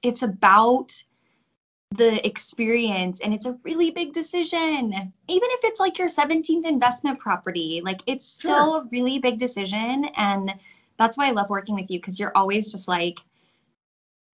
it's 0.02 0.22
about 0.22 0.92
the 1.92 2.24
experience 2.26 3.20
and 3.20 3.32
it's 3.32 3.46
a 3.46 3.56
really 3.62 3.90
big 3.92 4.12
decision 4.12 4.92
even 5.28 5.48
if 5.52 5.60
it's 5.64 5.78
like 5.78 5.98
your 5.98 6.08
17th 6.08 6.66
investment 6.66 7.18
property 7.18 7.80
like 7.84 8.02
it's 8.06 8.26
still 8.26 8.72
sure. 8.72 8.82
a 8.82 8.88
really 8.90 9.20
big 9.20 9.38
decision 9.38 10.06
and 10.16 10.52
that's 10.98 11.16
why 11.16 11.28
i 11.28 11.30
love 11.30 11.48
working 11.48 11.76
with 11.76 11.88
you 11.88 12.00
because 12.00 12.18
you're 12.18 12.36
always 12.36 12.72
just 12.72 12.88
like 12.88 13.20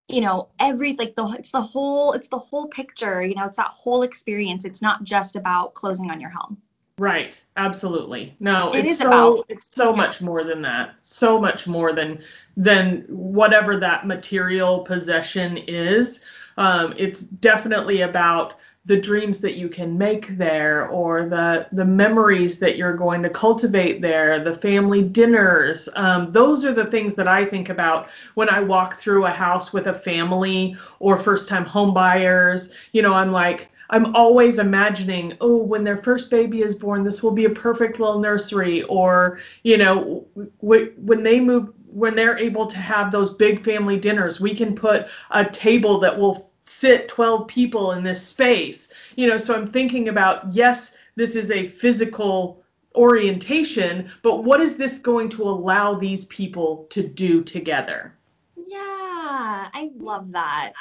you 0.07 0.21
know 0.21 0.47
every 0.59 0.93
like 0.93 1.15
the 1.15 1.25
it's 1.37 1.51
the 1.51 1.61
whole 1.61 2.13
it's 2.13 2.27
the 2.27 2.37
whole 2.37 2.67
picture 2.67 3.23
you 3.23 3.33
know 3.33 3.45
it's 3.45 3.57
that 3.57 3.71
whole 3.71 4.03
experience 4.03 4.63
it's 4.63 4.81
not 4.81 5.03
just 5.03 5.35
about 5.35 5.73
closing 5.73 6.11
on 6.11 6.19
your 6.19 6.29
home 6.29 6.55
right 6.99 7.43
absolutely 7.57 8.35
no 8.39 8.71
it 8.73 8.85
it's 8.85 8.99
so 8.99 9.07
about, 9.07 9.45
it's 9.49 9.73
so 9.73 9.91
yeah. 9.91 9.95
much 9.95 10.21
more 10.21 10.43
than 10.43 10.61
that 10.61 10.95
so 11.01 11.39
much 11.39 11.65
more 11.65 11.93
than 11.93 12.21
than 12.59 13.05
whatever 13.07 13.77
that 13.77 14.05
material 14.05 14.81
possession 14.81 15.57
is. 15.67 16.19
Um, 16.57 16.93
it's 16.97 17.21
definitely 17.21 18.01
about 18.01 18.55
the 18.85 18.99
dreams 18.99 19.39
that 19.39 19.55
you 19.55 19.69
can 19.69 19.97
make 19.97 20.37
there 20.37 20.89
or 20.89 21.29
the 21.29 21.67
the 21.73 21.85
memories 21.85 22.59
that 22.59 22.75
you're 22.75 22.95
going 22.97 23.21
to 23.21 23.29
cultivate 23.29 24.01
there 24.01 24.43
the 24.43 24.53
family 24.53 25.01
dinners. 25.03 25.87
Um, 25.95 26.31
those 26.31 26.65
are 26.65 26.73
the 26.73 26.85
things 26.85 27.13
that 27.15 27.27
i 27.27 27.45
think 27.45 27.69
about 27.69 28.09
when 28.33 28.49
i 28.49 28.59
walk 28.59 28.97
through 28.97 29.25
a 29.25 29.31
house 29.31 29.71
with 29.73 29.87
a 29.87 29.93
family 29.93 30.75
or 30.99 31.19
first 31.19 31.47
time 31.47 31.65
homebuyers 31.65 32.71
you 32.93 33.01
know 33.01 33.13
i'm 33.13 33.31
like 33.31 33.69
i'm 33.91 34.15
always 34.15 34.59
imagining 34.59 35.37
oh 35.41 35.57
when 35.57 35.83
their 35.83 36.01
first 36.01 36.29
baby 36.29 36.61
is 36.61 36.73
born 36.73 37.03
this 37.03 37.21
will 37.21 37.31
be 37.31 37.45
a 37.45 37.49
perfect 37.49 37.99
little 37.99 38.19
nursery 38.19 38.83
or 38.83 39.39
you 39.63 39.77
know 39.77 40.25
w- 40.61 40.93
when 40.97 41.21
they 41.21 41.39
move 41.39 41.73
when 41.91 42.15
they're 42.15 42.37
able 42.37 42.67
to 42.67 42.77
have 42.77 43.11
those 43.11 43.33
big 43.33 43.63
family 43.63 43.97
dinners 43.97 44.39
we 44.39 44.55
can 44.55 44.75
put 44.75 45.07
a 45.31 45.43
table 45.45 45.99
that 45.99 46.17
will 46.17 46.51
sit 46.65 47.07
12 47.07 47.47
people 47.47 47.93
in 47.93 48.03
this 48.03 48.25
space. 48.25 48.89
You 49.15 49.27
know 49.27 49.37
so 49.37 49.55
i'm 49.55 49.71
thinking 49.71 50.09
about 50.09 50.53
yes 50.53 50.95
this 51.15 51.35
is 51.35 51.51
a 51.51 51.67
physical 51.67 52.63
orientation 52.95 54.09
but 54.23 54.43
what 54.43 54.61
is 54.61 54.75
this 54.75 54.97
going 54.99 55.29
to 55.29 55.43
allow 55.43 55.95
these 55.95 56.25
people 56.25 56.87
to 56.89 57.07
do 57.07 57.43
together? 57.43 58.15
Yeah 58.55 59.69
i 59.73 59.89
love 59.97 60.31
that 60.31 60.73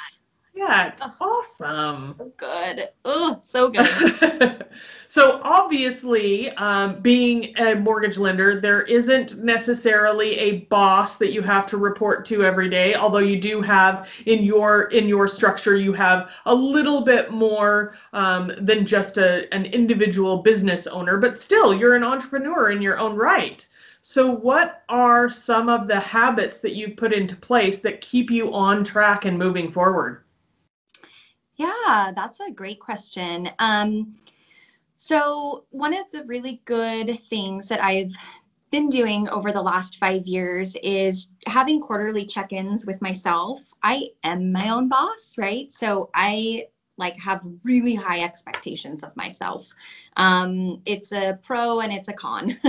yeah, 0.59 0.87
it's 0.89 1.21
awesome. 1.21 2.15
So 2.17 2.33
good. 2.35 2.89
Oh, 3.05 3.37
so 3.41 3.69
good. 3.69 4.65
so 5.07 5.39
obviously, 5.41 6.49
um, 6.57 7.01
being 7.01 7.57
a 7.57 7.75
mortgage 7.75 8.17
lender, 8.17 8.59
there 8.59 8.81
isn't 8.81 9.41
necessarily 9.41 10.37
a 10.37 10.57
boss 10.65 11.15
that 11.15 11.31
you 11.31 11.41
have 11.41 11.65
to 11.67 11.77
report 11.77 12.25
to 12.25 12.43
every 12.43 12.69
day. 12.69 12.93
Although 12.93 13.19
you 13.19 13.39
do 13.39 13.61
have 13.61 14.09
in 14.25 14.43
your 14.43 14.83
in 14.91 15.07
your 15.07 15.29
structure, 15.29 15.77
you 15.77 15.93
have 15.93 16.29
a 16.45 16.53
little 16.53 17.01
bit 17.01 17.31
more 17.31 17.95
um, 18.11 18.51
than 18.59 18.85
just 18.85 19.17
a 19.17 19.51
an 19.53 19.65
individual 19.65 20.37
business 20.43 20.87
owner. 20.87 21.15
But 21.15 21.39
still, 21.39 21.73
you're 21.73 21.95
an 21.95 22.03
entrepreneur 22.03 22.71
in 22.71 22.81
your 22.81 22.99
own 22.99 23.15
right. 23.15 23.65
So, 24.01 24.29
what 24.29 24.83
are 24.89 25.29
some 25.29 25.69
of 25.69 25.87
the 25.87 26.01
habits 26.01 26.59
that 26.59 26.75
you 26.75 26.95
put 26.95 27.13
into 27.13 27.37
place 27.37 27.79
that 27.79 28.01
keep 28.01 28.29
you 28.29 28.53
on 28.53 28.83
track 28.83 29.23
and 29.23 29.37
moving 29.37 29.71
forward? 29.71 30.23
Yeah, 31.59 32.13
that's 32.15 32.39
a 32.39 32.51
great 32.51 32.79
question. 32.79 33.49
Um, 33.59 34.15
so, 34.95 35.65
one 35.71 35.93
of 35.93 36.09
the 36.11 36.23
really 36.23 36.61
good 36.65 37.19
things 37.29 37.67
that 37.67 37.83
I've 37.83 38.13
been 38.71 38.89
doing 38.89 39.27
over 39.29 39.51
the 39.51 39.61
last 39.61 39.97
five 39.97 40.25
years 40.25 40.75
is 40.81 41.27
having 41.47 41.81
quarterly 41.81 42.25
check 42.25 42.53
ins 42.53 42.85
with 42.85 43.01
myself. 43.01 43.59
I 43.83 44.09
am 44.23 44.53
my 44.53 44.69
own 44.69 44.87
boss, 44.87 45.35
right? 45.37 45.71
So, 45.71 46.09
I 46.13 46.67
like 46.97 47.17
have 47.17 47.45
really 47.63 47.95
high 47.95 48.21
expectations 48.21 49.03
of 49.03 49.15
myself. 49.17 49.69
Um, 50.17 50.81
it's 50.85 51.11
a 51.11 51.39
pro 51.41 51.79
and 51.81 51.91
it's 51.91 52.07
a 52.09 52.13
con. 52.13 52.57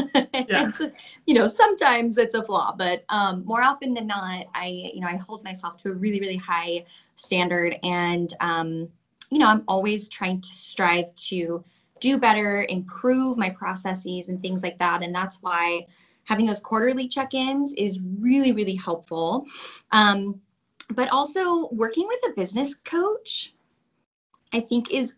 Yeah. 0.49 0.71
a, 0.81 0.93
you 1.27 1.35
know, 1.35 1.47
sometimes 1.47 2.17
it's 2.19 2.35
a 2.35 2.43
flaw, 2.43 2.75
but 2.77 3.05
um, 3.09 3.45
more 3.45 3.63
often 3.63 3.95
than 3.95 4.07
not, 4.07 4.47
I, 4.55 4.91
you 4.95 5.01
know, 5.01 5.09
I 5.09 5.17
hold 5.17 5.45
myself 5.45 5.77
to 5.79 5.91
a 5.91 5.93
really, 5.93 6.21
really 6.21 6.37
high 6.37 6.85
standard. 7.21 7.77
And 7.83 8.33
um, 8.41 8.89
you 9.31 9.39
know 9.39 9.47
i'm 9.47 9.63
always 9.69 10.09
trying 10.09 10.41
to 10.41 10.55
strive 10.55 11.15
to 11.15 11.65
do 12.01 12.19
better 12.19 12.67
improve 12.69 13.37
my 13.37 13.51
processes 13.51 14.29
and 14.29 14.41
things 14.41 14.63
like 14.63 14.79
that. 14.79 15.03
And 15.03 15.15
that's 15.15 15.39
why 15.43 15.87
having 16.25 16.47
those 16.47 16.61
quarterly 16.61 17.07
check-ins 17.09 17.73
is 17.75 18.01
really 18.19 18.53
really 18.53 18.75
helpful. 18.75 19.47
Um, 19.93 20.41
but 20.95 21.09
also 21.11 21.69
working 21.71 22.09
with 22.09 22.19
a 22.31 22.35
business 22.35 22.75
coach 22.75 23.55
i 24.53 24.61
think 24.61 24.91
is 24.91 25.15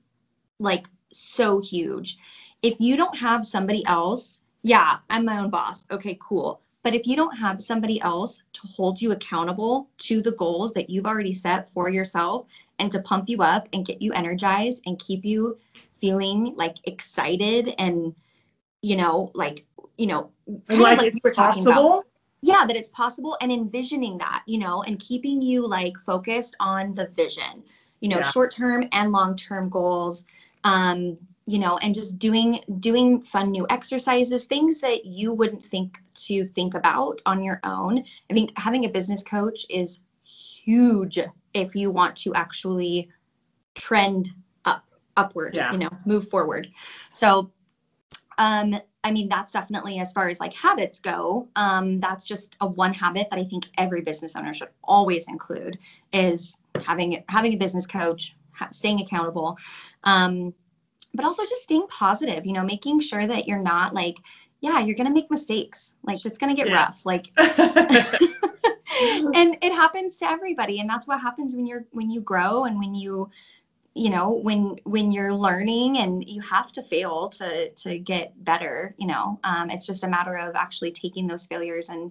like 0.59 0.87
so 1.15 1.61
huge. 1.61 2.19
If 2.63 2.77
you 2.79 2.97
don't 2.97 3.17
have 3.19 3.47
somebody 3.47 3.85
else 3.87 4.41
yeah 4.63 4.99
i'm 5.11 5.25
my 5.25 5.39
own 5.39 5.51
boss. 5.51 5.87
Okay 5.91 6.19
cool 6.21 6.61
but 6.83 6.95
if 6.95 7.07
you 7.07 7.15
don't 7.15 7.37
have 7.37 7.61
somebody 7.61 8.01
else 8.01 8.43
to 8.53 8.61
hold 8.67 9.01
you 9.01 9.13
accountable 9.13 9.89
to 9.99 10.21
the 10.21 10.33
goals 10.33 10.73
that 10.73 10.91
you've 10.91 11.07
already 11.07 11.33
set 11.33 11.69
for 11.69 11.89
yourself 11.89 12.47
and 12.79 12.91
to 12.91 13.01
pump 13.03 13.29
you 13.29 13.43
up 13.43 13.69
and 13.73 13.87
get 13.87 14.03
you 14.03 14.13
energized 14.13 14.83
and 14.87 14.99
keep 14.99 15.25
you 15.25 15.59
feeling 15.99 16.55
like 16.57 16.77
excited 16.85 17.75
and, 17.79 18.15
you 18.83 18.97
know, 18.97 19.31
like, 19.35 19.65
you 19.97 20.07
know, 20.07 20.31
kind 20.69 20.81
like, 20.81 20.99
of 20.99 21.05
like 21.05 21.15
we 21.15 21.21
were 21.23 21.31
talking 21.31 21.65
possible? 21.65 21.93
about. 21.99 22.07
Yeah, 22.41 22.65
that 22.67 22.75
it's 22.75 22.89
possible 22.89 23.37
and 23.41 23.53
envisioning 23.53 24.19
that, 24.19 24.43
you 24.47 24.59
know, 24.59 24.83
and 24.83 24.99
keeping 24.99 25.41
you 25.41 25.65
like 25.65 25.97
focused 25.99 26.57
on 26.59 26.97
the 26.97 27.07
vision, 27.09 27.63
you 28.01 28.09
know, 28.09 28.17
yeah. 28.17 28.31
short 28.31 28.51
term 28.51 28.89
and 28.91 29.13
long 29.13 29.37
term 29.37 29.69
goals. 29.69 30.25
Um, 30.65 31.17
you 31.47 31.59
know 31.59 31.79
and 31.79 31.95
just 31.95 32.19
doing 32.19 32.61
doing 32.79 33.23
fun 33.23 33.51
new 33.51 33.67
exercises 33.71 34.45
things 34.45 34.81
that 34.81 35.05
you 35.05 35.33
wouldn't 35.33 35.65
think 35.65 35.99
to 36.15 36.47
think 36.47 36.75
about 36.75 37.21
on 37.27 37.43
your 37.43 37.61
own. 37.65 38.05
I 38.31 38.35
think 38.35 38.53
having 38.57 38.85
a 38.85 38.89
business 38.89 39.23
coach 39.23 39.67
is 39.69 40.01
huge 40.23 41.19
if 41.55 41.75
you 41.75 41.91
want 41.91 42.17
to 42.17 42.35
actually 42.35 43.09
trend 43.75 44.31
up 44.65 44.85
upward 45.17 45.55
yeah. 45.55 45.73
you 45.73 45.79
know 45.79 45.91
move 46.05 46.29
forward. 46.29 46.69
So 47.13 47.51
um 48.39 48.75
i 49.05 49.11
mean 49.11 49.29
that's 49.29 49.53
definitely 49.53 49.99
as 49.99 50.11
far 50.15 50.27
as 50.27 50.41
like 50.41 50.55
habits 50.55 50.99
go 51.01 51.47
um 51.55 52.01
that's 52.01 52.27
just 52.27 52.57
a 52.63 52.67
one 52.67 52.95
habit 52.95 53.27
that 53.31 53.39
i 53.39 53.45
think 53.45 53.69
every 53.77 54.01
business 54.01 54.35
owner 54.37 54.55
should 54.55 54.71
always 54.83 55.29
include 55.29 55.79
is 56.15 56.57
having 56.81 57.23
having 57.29 57.53
a 57.53 57.57
business 57.57 57.87
coach 57.87 58.35
ha- 58.53 58.69
staying 58.71 59.01
accountable. 59.01 59.57
Um 60.05 60.55
but 61.15 61.25
also 61.25 61.45
just 61.45 61.63
staying 61.63 61.87
positive, 61.89 62.47
you 62.47 62.53
know, 62.53 62.65
making 62.65 63.01
sure 63.01 63.27
that 63.27 63.47
you're 63.47 63.59
not 63.59 63.95
like, 63.95 64.19
yeah, 64.61 64.81
you're 64.81 64.97
going 64.97 65.09
to 65.09 65.13
make 65.13 65.31
mistakes. 65.31 65.93
Like 66.05 66.25
it's 66.25 66.39
going 66.39 66.55
to 66.55 66.57
get 66.57 66.69
yeah. 66.69 66.85
rough. 66.85 67.05
Like, 67.05 67.31
and 67.37 69.57
it 69.61 69.73
happens 69.73 70.17
to 70.19 70.31
everybody. 70.31 70.81
And 70.81 70.89
that's 70.89 71.07
what 71.07 71.21
happens 71.21 71.55
when 71.55 71.67
you're, 71.67 71.85
when 71.91 72.11
you 72.11 72.21
grow 72.21 72.65
and 72.65 72.79
when 72.79 72.95
you, 72.95 73.31
you 73.95 74.09
know, 74.09 74.41
when, 74.43 74.77
when 74.85 75.13
you're 75.13 75.35
learning 75.35 75.99
and 75.99 76.27
you 76.27 76.41
have 76.41 76.73
to 76.73 76.83
fail 76.83 77.29
to, 77.29 77.69
to 77.71 77.99
get 77.99 78.33
better, 78.45 78.95
you 78.97 79.07
know, 79.07 79.39
um, 79.45 79.69
it's 79.69 79.87
just 79.87 80.05
a 80.05 80.09
matter 80.09 80.37
of 80.37 80.55
actually 80.55 80.93
taking 80.93 81.27
those 81.27 81.47
failures 81.47 81.91
and, 81.91 82.11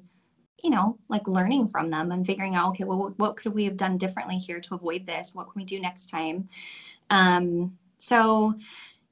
you 0.63 0.69
know, 0.69 0.95
like 1.09 1.27
learning 1.27 1.67
from 1.67 1.89
them 1.89 2.11
and 2.11 2.23
figuring 2.23 2.53
out, 2.53 2.69
okay, 2.69 2.83
well, 2.83 2.99
what, 2.99 3.17
what 3.17 3.35
could 3.35 3.53
we 3.53 3.65
have 3.65 3.77
done 3.77 3.97
differently 3.97 4.37
here 4.37 4.59
to 4.59 4.75
avoid 4.75 5.07
this? 5.07 5.33
What 5.33 5.45
can 5.45 5.59
we 5.59 5.65
do 5.65 5.79
next 5.79 6.07
time? 6.07 6.47
Um, 7.09 7.75
so 7.97 8.53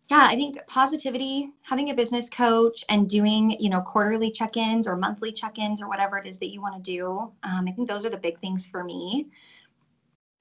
yeah, 0.10 0.26
I 0.28 0.36
think 0.36 0.58
positivity, 0.66 1.52
having 1.62 1.92
a 1.92 1.94
business 1.94 2.30
coach 2.30 2.84
and 2.90 3.08
doing, 3.08 3.52
you 3.60 3.70
know, 3.70 3.82
quarterly 3.82 4.32
check-ins 4.32 4.88
or 4.88 4.96
monthly 4.96 5.32
check-ins 5.32 5.84
or 5.84 5.88
whatever 5.88 6.18
it 6.18 6.26
is 6.26 6.40
that 6.40 6.52
you 6.52 6.62
want 6.62 6.76
to 6.76 6.82
do. 6.82 7.32
Um, 7.44 7.68
I 7.68 7.72
think 7.72 7.88
those 7.88 8.06
are 8.06 8.10
the 8.10 8.18
big 8.18 8.40
things 8.40 8.66
for 8.66 8.84
me. 8.84 9.28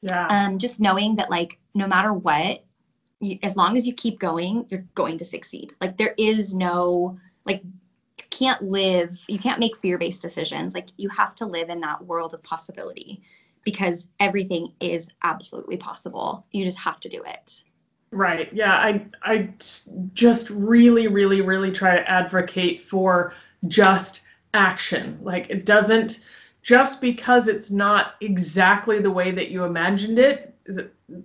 Yeah. 0.00 0.26
Um, 0.28 0.58
just 0.58 0.80
knowing 0.80 1.16
that 1.16 1.30
like 1.30 1.58
no 1.74 1.86
matter 1.86 2.14
what, 2.14 2.64
you, 3.20 3.38
as 3.42 3.56
long 3.56 3.76
as 3.76 3.86
you 3.86 3.92
keep 3.92 4.18
going, 4.18 4.64
you're 4.70 4.86
going 4.94 5.18
to 5.18 5.24
succeed. 5.24 5.74
Like 5.82 5.98
there 5.98 6.14
is 6.16 6.54
no 6.54 7.18
like 7.44 7.62
you 7.62 8.24
can't 8.30 8.62
live, 8.62 9.22
you 9.28 9.38
can't 9.38 9.60
make 9.60 9.76
fear-based 9.76 10.22
decisions. 10.22 10.74
Like 10.74 10.88
you 10.96 11.10
have 11.10 11.34
to 11.36 11.46
live 11.46 11.68
in 11.68 11.80
that 11.80 12.02
world 12.04 12.32
of 12.32 12.42
possibility 12.42 13.20
because 13.64 14.08
everything 14.18 14.72
is 14.80 15.10
absolutely 15.24 15.76
possible. 15.76 16.46
You 16.52 16.64
just 16.64 16.78
have 16.78 17.00
to 17.00 17.08
do 17.10 17.22
it. 17.26 17.64
Right. 18.10 18.52
Yeah. 18.52 18.72
I 18.72 19.04
I 19.22 19.50
just 20.14 20.50
really, 20.50 21.08
really, 21.08 21.42
really 21.42 21.70
try 21.70 21.96
to 21.96 22.10
advocate 22.10 22.82
for 22.82 23.34
just 23.66 24.22
action. 24.54 25.18
Like 25.22 25.50
it 25.50 25.66
doesn't 25.66 26.20
just 26.62 27.00
because 27.00 27.48
it's 27.48 27.70
not 27.70 28.14
exactly 28.20 28.98
the 28.98 29.10
way 29.10 29.30
that 29.30 29.50
you 29.50 29.64
imagined 29.64 30.18
it. 30.18 30.54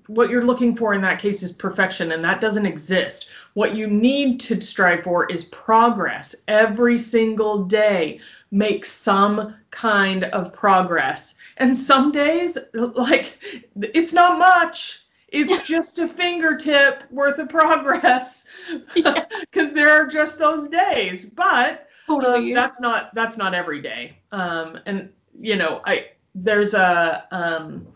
What 0.08 0.30
you're 0.30 0.46
looking 0.46 0.76
for 0.76 0.94
in 0.94 1.02
that 1.02 1.20
case 1.20 1.44
is 1.44 1.52
perfection, 1.52 2.14
and 2.14 2.24
that 2.24 2.40
doesn't 2.40 2.66
exist. 2.66 3.28
What 3.56 3.76
you 3.76 3.88
need 3.88 4.40
to 4.42 4.62
strive 4.62 5.04
for 5.04 5.26
is 5.26 5.44
progress. 5.46 6.34
Every 6.48 6.98
single 6.98 7.66
day, 7.66 8.22
make 8.52 8.86
some 8.86 9.56
kind 9.72 10.26
of 10.26 10.54
progress. 10.54 11.34
And 11.58 11.76
some 11.76 12.14
days, 12.14 12.58
like, 12.74 13.38
it's 13.76 14.14
not 14.14 14.40
much 14.40 15.03
it's 15.34 15.64
just 15.64 16.00
a 16.00 16.08
fingertip 16.08 17.04
worth 17.12 17.40
of 17.40 17.50
progress 17.50 18.46
because 18.94 19.26
yeah. 19.56 19.72
there 19.74 19.90
are 19.90 20.06
just 20.06 20.38
those 20.38 20.70
days. 20.70 21.26
But 21.26 21.88
totally. 22.08 22.50
um, 22.50 22.54
that's 22.54 22.80
not 22.80 23.14
that's 23.16 23.36
not 23.36 23.54
every 23.54 23.82
day. 23.82 24.20
Um, 24.32 24.80
and 24.86 25.12
you 25.40 25.56
know, 25.56 25.82
I 25.86 26.10
there's 26.36 26.74
a 26.76 27.28
um, 27.32 27.88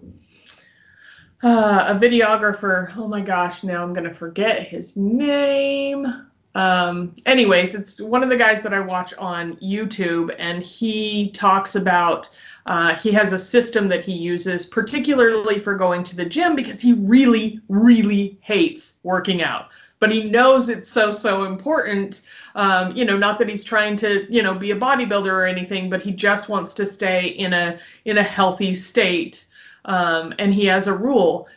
uh, 1.43 1.85
a 1.87 1.95
videographer. 1.95 2.91
Oh 2.97 3.07
my 3.07 3.21
gosh, 3.21 3.63
now 3.63 3.83
I'm 3.83 3.93
gonna 3.93 4.13
forget 4.13 4.67
his 4.67 4.97
name. 4.97 6.27
Um, 6.55 7.15
anyways, 7.27 7.75
it's 7.75 8.01
one 8.01 8.23
of 8.23 8.29
the 8.29 8.35
guys 8.35 8.63
that 8.63 8.73
I 8.73 8.79
watch 8.79 9.13
on 9.13 9.57
YouTube, 9.57 10.35
and 10.39 10.63
he 10.63 11.29
talks 11.31 11.75
about 11.75 12.31
uh, 12.67 12.95
he 12.95 13.11
has 13.13 13.31
a 13.31 13.39
system 13.39 13.87
that 13.87 14.03
he 14.03 14.11
uses, 14.11 14.65
particularly 14.65 15.57
for 15.59 15.75
going 15.75 16.03
to 16.03 16.15
the 16.15 16.25
gym, 16.25 16.55
because 16.55 16.81
he 16.81 16.93
really, 16.93 17.61
really 17.69 18.37
hates 18.41 18.93
working 19.03 19.41
out. 19.41 19.69
But 19.99 20.11
he 20.11 20.29
knows 20.29 20.69
it's 20.69 20.89
so, 20.89 21.11
so 21.11 21.45
important. 21.45 22.21
Um, 22.55 22.95
you 22.95 23.05
know, 23.05 23.17
not 23.17 23.39
that 23.39 23.49
he's 23.49 23.63
trying 23.63 23.95
to, 23.97 24.27
you 24.31 24.43
know, 24.43 24.53
be 24.53 24.71
a 24.71 24.75
bodybuilder 24.75 25.31
or 25.31 25.45
anything, 25.45 25.89
but 25.89 26.01
he 26.01 26.11
just 26.11 26.49
wants 26.49 26.73
to 26.75 26.85
stay 26.85 27.27
in 27.29 27.53
a 27.53 27.79
in 28.05 28.17
a 28.17 28.23
healthy 28.23 28.73
state. 28.73 29.45
Um, 29.85 30.33
and 30.37 30.53
he 30.53 30.65
has 30.65 30.87
a 30.87 30.93
rule: 30.93 31.47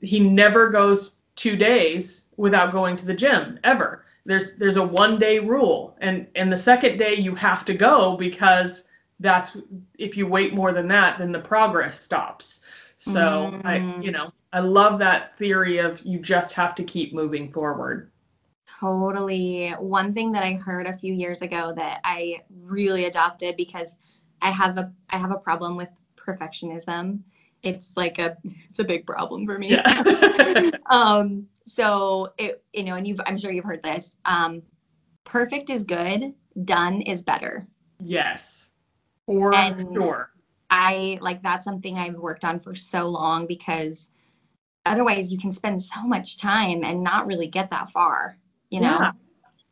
he 0.00 0.20
never 0.20 0.68
goes 0.68 1.16
two 1.34 1.56
days 1.56 2.28
without 2.36 2.72
going 2.72 2.96
to 2.96 3.06
the 3.06 3.14
gym 3.14 3.58
ever 3.64 4.04
there's 4.24 4.54
there's 4.54 4.76
a 4.76 4.82
one 4.82 5.18
day 5.18 5.38
rule 5.38 5.96
and 6.00 6.26
and 6.34 6.52
the 6.52 6.56
second 6.56 6.96
day 6.96 7.14
you 7.14 7.34
have 7.34 7.64
to 7.64 7.74
go 7.74 8.16
because 8.16 8.84
that's 9.22 9.56
if 9.98 10.16
you 10.16 10.26
wait 10.26 10.52
more 10.52 10.72
than 10.72 10.88
that 10.88 11.18
then 11.18 11.32
the 11.32 11.40
progress 11.40 11.98
stops. 11.98 12.60
So 12.98 13.20
mm. 13.20 13.64
i 13.64 13.76
you 14.00 14.10
know 14.10 14.32
i 14.52 14.60
love 14.60 14.98
that 14.98 15.36
theory 15.38 15.78
of 15.78 16.02
you 16.02 16.18
just 16.18 16.52
have 16.52 16.74
to 16.74 16.84
keep 16.84 17.14
moving 17.14 17.50
forward. 17.50 18.10
Totally. 18.80 19.70
One 19.78 20.12
thing 20.12 20.32
that 20.32 20.42
i 20.42 20.52
heard 20.54 20.86
a 20.86 20.92
few 20.92 21.14
years 21.14 21.40
ago 21.40 21.72
that 21.76 22.00
i 22.04 22.42
really 22.64 23.06
adopted 23.06 23.56
because 23.56 23.96
i 24.42 24.50
have 24.50 24.76
a 24.76 24.92
i 25.10 25.16
have 25.16 25.30
a 25.30 25.38
problem 25.38 25.76
with 25.76 25.88
perfectionism. 26.16 27.20
It's 27.62 27.96
like 27.96 28.18
a 28.18 28.36
it's 28.44 28.80
a 28.80 28.84
big 28.84 29.06
problem 29.06 29.46
for 29.46 29.58
me. 29.58 29.70
Yeah. 29.70 30.70
um 30.86 31.46
so 31.64 32.32
it 32.38 32.62
you 32.72 32.82
know 32.82 32.96
and 32.96 33.06
you've 33.06 33.20
i'm 33.26 33.38
sure 33.38 33.52
you've 33.52 33.64
heard 33.64 33.84
this. 33.84 34.16
Um 34.24 34.62
perfect 35.24 35.70
is 35.70 35.84
good 35.84 36.34
done 36.64 37.02
is 37.02 37.22
better. 37.22 37.64
Yes 38.00 38.71
for 39.26 39.54
and 39.54 39.88
sure. 39.94 40.30
I 40.70 41.18
like 41.20 41.42
that's 41.42 41.64
something 41.64 41.98
i've 41.98 42.16
worked 42.16 42.44
on 42.44 42.58
for 42.58 42.74
so 42.74 43.06
long 43.06 43.46
because 43.46 44.08
otherwise 44.86 45.30
you 45.30 45.38
can 45.38 45.52
spend 45.52 45.80
so 45.82 46.02
much 46.02 46.38
time 46.38 46.82
and 46.82 47.02
not 47.02 47.26
really 47.26 47.46
get 47.46 47.70
that 47.70 47.90
far 47.90 48.38
you 48.70 48.80
know? 48.80 48.98
Yeah. 48.98 49.12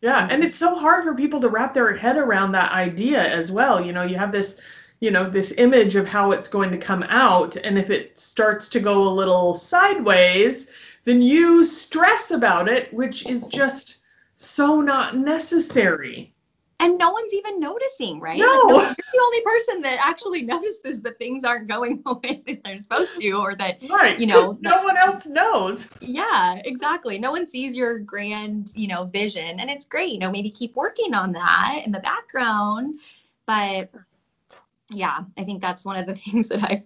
yeah 0.02 0.28
and 0.30 0.44
it's 0.44 0.56
so 0.56 0.78
hard 0.78 1.04
for 1.04 1.14
people 1.14 1.40
to 1.40 1.48
wrap 1.48 1.72
their 1.72 1.96
head 1.96 2.16
around 2.16 2.52
that 2.52 2.72
idea 2.72 3.22
as 3.22 3.50
well 3.50 3.84
you 3.84 3.92
know? 3.92 4.02
You 4.02 4.18
have 4.18 4.30
this 4.30 4.56
you 5.00 5.10
know 5.10 5.28
this 5.28 5.54
image 5.56 5.96
of 5.96 6.06
how 6.06 6.32
it's 6.32 6.48
going 6.48 6.70
to 6.70 6.78
come 6.78 7.02
out 7.04 7.56
and 7.56 7.78
if 7.78 7.88
it 7.90 8.18
starts 8.18 8.68
to 8.68 8.80
go 8.80 9.08
a 9.08 9.08
little 9.08 9.54
sideways 9.54 10.66
then 11.04 11.22
you 11.22 11.64
stress 11.64 12.30
about 12.30 12.68
it 12.68 12.92
which 12.92 13.26
is 13.26 13.46
just 13.46 13.98
so 14.36 14.80
not 14.80 15.16
necessary 15.16 16.34
and 16.80 16.98
no 16.98 17.10
one's 17.10 17.32
even 17.32 17.60
noticing 17.60 18.18
right? 18.18 18.38
No. 18.38 18.62
Like, 18.66 18.96
you're 18.98 19.06
the 19.12 19.22
only 19.24 19.40
person 19.42 19.80
that 19.82 19.98
actually 20.02 20.42
notices 20.54 21.00
that 21.02 21.18
things 21.18 21.44
aren't 21.44 21.68
going 21.68 22.02
the 22.06 22.14
way 22.14 22.42
that 22.46 22.64
they're 22.64 22.78
supposed 22.78 23.18
to 23.18 23.32
or 23.32 23.54
that 23.56 23.78
right 23.88 24.18
you 24.18 24.26
know 24.26 24.58
no 24.60 24.82
one 24.82 24.96
else 24.96 25.26
knows. 25.26 25.86
Yeah 26.00 26.60
exactly. 26.64 27.18
No 27.18 27.30
one 27.30 27.46
sees 27.46 27.76
your 27.76 27.98
grand 27.98 28.72
you 28.74 28.88
know 28.88 29.04
vision 29.04 29.60
and 29.60 29.70
it's 29.70 29.86
great 29.86 30.12
you 30.12 30.18
know 30.18 30.30
maybe 30.30 30.50
keep 30.50 30.74
working 30.74 31.14
on 31.14 31.32
that 31.32 31.82
in 31.84 31.92
the 31.92 32.00
background. 32.00 32.96
But 33.46 33.90
yeah 34.92 35.20
i 35.38 35.44
think 35.44 35.62
that's 35.62 35.84
one 35.84 35.96
of 35.96 36.06
the 36.06 36.14
things 36.30 36.48
that 36.48 36.62
i've 36.64 36.84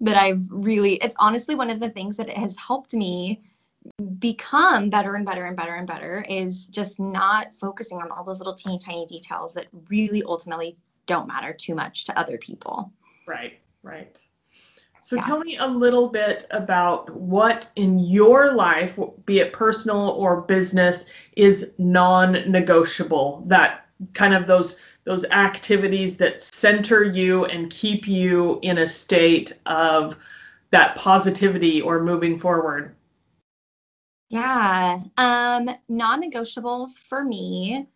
that 0.00 0.16
i've 0.16 0.46
really 0.50 0.94
it's 0.96 1.16
honestly 1.18 1.54
one 1.54 1.68
of 1.68 1.80
the 1.80 1.90
things 1.90 2.16
that 2.16 2.30
has 2.30 2.56
helped 2.56 2.94
me 2.94 3.42
become 4.18 4.90
better 4.90 5.14
and 5.14 5.24
better 5.24 5.46
and 5.46 5.56
better 5.56 5.76
and 5.76 5.86
better 5.86 6.24
is 6.28 6.66
just 6.66 7.00
not 7.00 7.54
focusing 7.54 7.98
on 7.98 8.10
all 8.10 8.24
those 8.24 8.38
little 8.38 8.54
teeny 8.54 8.78
tiny 8.78 9.06
details 9.06 9.54
that 9.54 9.66
really 9.88 10.22
ultimately 10.24 10.76
don't 11.06 11.26
matter 11.26 11.52
too 11.52 11.74
much 11.74 12.04
to 12.04 12.18
other 12.18 12.36
people 12.38 12.92
right 13.26 13.54
right 13.82 14.20
so 15.02 15.16
yeah. 15.16 15.22
tell 15.22 15.38
me 15.40 15.56
a 15.56 15.66
little 15.66 16.08
bit 16.08 16.46
about 16.50 17.08
what 17.14 17.70
in 17.76 17.98
your 17.98 18.52
life 18.52 18.98
be 19.24 19.38
it 19.38 19.52
personal 19.54 20.10
or 20.10 20.42
business 20.42 21.06
is 21.36 21.70
non-negotiable 21.78 23.42
that 23.46 23.86
kind 24.12 24.34
of 24.34 24.46
those 24.46 24.78
those 25.04 25.24
activities 25.26 26.16
that 26.16 26.42
center 26.42 27.02
you 27.02 27.46
and 27.46 27.70
keep 27.70 28.06
you 28.06 28.58
in 28.62 28.78
a 28.78 28.86
state 28.86 29.54
of 29.66 30.16
that 30.70 30.94
positivity 30.96 31.80
or 31.80 32.02
moving 32.02 32.38
forward? 32.38 32.94
Yeah. 34.30 35.00
Um, 35.18 35.70
non-negotiables 35.88 37.00
for 37.08 37.24
me 37.24 37.86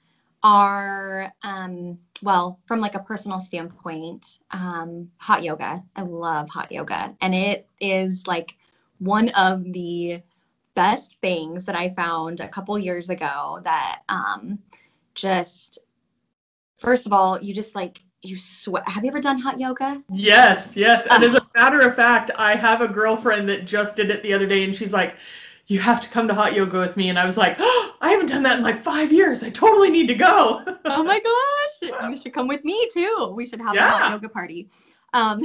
are 0.42 1.32
um, 1.42 1.98
well, 2.22 2.58
from 2.66 2.80
like 2.80 2.94
a 2.94 3.00
personal 3.00 3.38
standpoint, 3.38 4.40
um, 4.50 5.10
hot 5.18 5.42
yoga. 5.42 5.82
I 5.96 6.02
love 6.02 6.48
hot 6.48 6.70
yoga. 6.72 7.14
And 7.20 7.34
it 7.34 7.66
is 7.80 8.26
like 8.26 8.56
one 8.98 9.28
of 9.30 9.64
the 9.72 10.20
best 10.74 11.16
things 11.20 11.64
that 11.66 11.76
I 11.76 11.88
found 11.88 12.40
a 12.40 12.48
couple 12.48 12.78
years 12.78 13.10
ago 13.10 13.60
that 13.62 14.00
um, 14.08 14.58
just 15.14 15.78
first 16.76 17.06
of 17.06 17.12
all, 17.12 17.40
you 17.40 17.54
just 17.54 17.74
like 17.74 18.00
you 18.22 18.36
sweat. 18.36 18.88
Have 18.88 19.04
you 19.04 19.10
ever 19.10 19.20
done 19.20 19.38
hot 19.38 19.60
yoga? 19.60 20.02
Yes, 20.12 20.76
yes. 20.76 21.06
And 21.10 21.22
uh, 21.22 21.26
as 21.26 21.34
a 21.34 21.46
matter 21.54 21.80
of 21.80 21.94
fact, 21.94 22.30
I 22.36 22.56
have 22.56 22.80
a 22.80 22.88
girlfriend 22.88 23.48
that 23.50 23.66
just 23.66 23.96
did 23.96 24.10
it 24.10 24.22
the 24.22 24.32
other 24.32 24.46
day, 24.46 24.64
and 24.64 24.74
she's 24.74 24.92
like, 24.92 25.14
"You 25.66 25.80
have 25.80 26.00
to 26.02 26.08
come 26.08 26.28
to 26.28 26.34
hot 26.34 26.54
yoga 26.54 26.78
with 26.78 26.96
me." 26.96 27.08
And 27.08 27.18
I 27.18 27.24
was 27.24 27.36
like, 27.36 27.56
oh, 27.58 27.94
"I 28.00 28.10
haven't 28.10 28.26
done 28.26 28.42
that 28.44 28.58
in 28.58 28.64
like 28.64 28.82
five 28.82 29.12
years. 29.12 29.42
I 29.42 29.50
totally 29.50 29.90
need 29.90 30.06
to 30.08 30.14
go." 30.14 30.62
oh 30.84 31.04
my 31.04 31.20
gosh, 31.80 31.92
you 32.10 32.16
should 32.16 32.32
come 32.32 32.48
with 32.48 32.64
me 32.64 32.88
too. 32.92 33.32
We 33.36 33.46
should 33.46 33.60
have 33.60 33.74
yeah. 33.74 33.86
a 33.86 33.90
hot 33.90 34.10
yoga 34.12 34.28
party. 34.28 34.68
Um, 35.12 35.42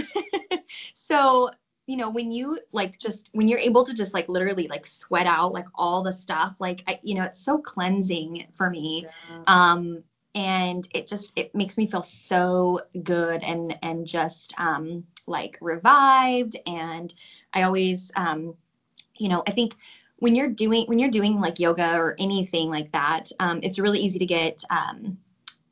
so 0.94 1.52
you 1.90 1.98
know 1.98 2.10
when 2.12 2.32
you 2.32 2.60
like 2.72 3.00
just 3.00 3.32
when 3.34 3.48
you're 3.48 3.58
able 3.60 3.84
to 3.84 3.96
just 3.96 4.14
like 4.14 4.30
literally 4.30 4.68
like 4.68 4.86
sweat 4.86 5.26
out 5.26 5.54
like 5.54 5.66
all 5.74 6.04
the 6.04 6.14
stuff 6.14 6.56
like 6.60 6.84
I, 6.88 7.00
you 7.02 7.16
know 7.16 7.24
it's 7.24 7.40
so 7.40 7.58
cleansing 7.58 8.46
for 8.52 8.70
me 8.70 9.08
yeah. 9.32 9.44
um 9.48 10.04
and 10.36 10.88
it 10.94 11.08
just 11.08 11.34
it 11.36 11.54
makes 11.56 11.80
me 11.80 11.88
feel 11.88 12.04
so 12.04 12.82
good 13.02 13.42
and 13.42 13.76
and 13.82 14.06
just 14.06 14.54
um 14.60 15.04
like 15.26 15.58
revived 15.62 16.58
and 16.68 17.12
i 17.54 17.64
always 17.64 18.12
um 18.16 18.54
you 19.18 19.28
know 19.28 19.42
i 19.48 19.52
think 19.52 19.74
when 20.20 20.36
you're 20.36 20.50
doing 20.50 20.86
when 20.88 21.00
you're 21.00 21.10
doing 21.10 21.40
like 21.40 21.60
yoga 21.60 21.96
or 21.98 22.16
anything 22.20 22.70
like 22.70 22.92
that 22.92 23.32
um, 23.40 23.60
it's 23.64 23.80
really 23.80 24.00
easy 24.00 24.20
to 24.20 24.26
get 24.26 24.64
um, 24.70 25.18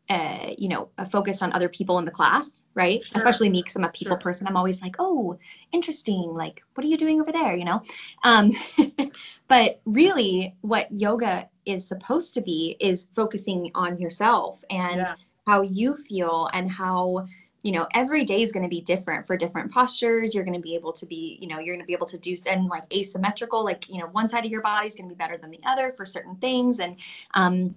uh, 0.10 0.52
you 0.58 0.70
know, 0.70 0.90
focused 1.10 1.44
on 1.44 1.52
other 1.52 1.68
people 1.68 2.00
in 2.00 2.06
the 2.06 2.12
class, 2.12 2.64
right? 2.76 3.04
Sure. 3.04 3.18
Especially 3.18 3.50
me, 3.50 3.62
because 3.62 3.76
I'm 3.76 3.84
a 3.84 3.90
people 3.90 4.16
sure. 4.16 4.22
person. 4.22 4.48
I'm 4.48 4.56
always 4.56 4.82
like, 4.82 4.96
oh, 5.00 5.38
interesting. 5.74 6.34
Like, 6.34 6.64
what 6.74 6.86
are 6.86 6.88
you 6.88 6.98
doing 6.98 7.20
over 7.20 7.32
there? 7.32 7.56
You 7.56 7.66
know? 7.66 7.82
Um, 8.24 8.52
but 9.50 9.82
really, 9.86 10.56
what 10.62 10.88
yoga 10.92 11.50
is 11.66 11.86
supposed 11.86 12.34
to 12.36 12.42
be 12.42 12.78
is 12.80 13.08
focusing 13.16 13.70
on 13.76 14.00
yourself 14.00 14.64
and 14.70 15.02
yeah. 15.02 15.16
how 15.46 15.62
you 15.62 15.96
feel 15.96 16.50
and 16.54 16.72
how 16.72 17.28
you 17.64 17.72
know 17.72 17.88
every 17.94 18.24
day 18.24 18.42
is 18.42 18.52
going 18.52 18.64
to 18.64 18.70
be 18.70 18.82
different 18.82 19.26
for 19.26 19.38
different 19.38 19.72
postures. 19.72 20.34
You're 20.34 20.44
going 20.44 20.54
to 20.56 20.62
be 20.62 20.76
able 20.76 20.94
to 20.94 21.06
be 21.06 21.38
you 21.42 21.48
know 21.48 21.60
you're 21.60 21.76
going 21.76 21.84
to 21.84 21.88
be 21.88 21.94
able 21.94 22.08
to 22.08 22.18
do 22.18 22.36
and 22.50 22.68
like 22.68 22.84
asymmetrical 22.94 23.64
like 23.64 23.90
you 23.90 24.00
know 24.00 24.08
one 24.08 24.30
side 24.30 24.46
of 24.46 24.52
your 24.52 24.62
body 24.62 24.88
is 24.88 24.96
going 24.96 25.10
to 25.10 25.16
be 25.16 25.18
better 25.18 25.38
than 25.38 25.52
the 25.52 25.60
other 25.66 25.92
for 25.92 26.06
certain 26.06 26.36
things. 26.38 26.80
And 26.80 26.98
um 27.34 27.76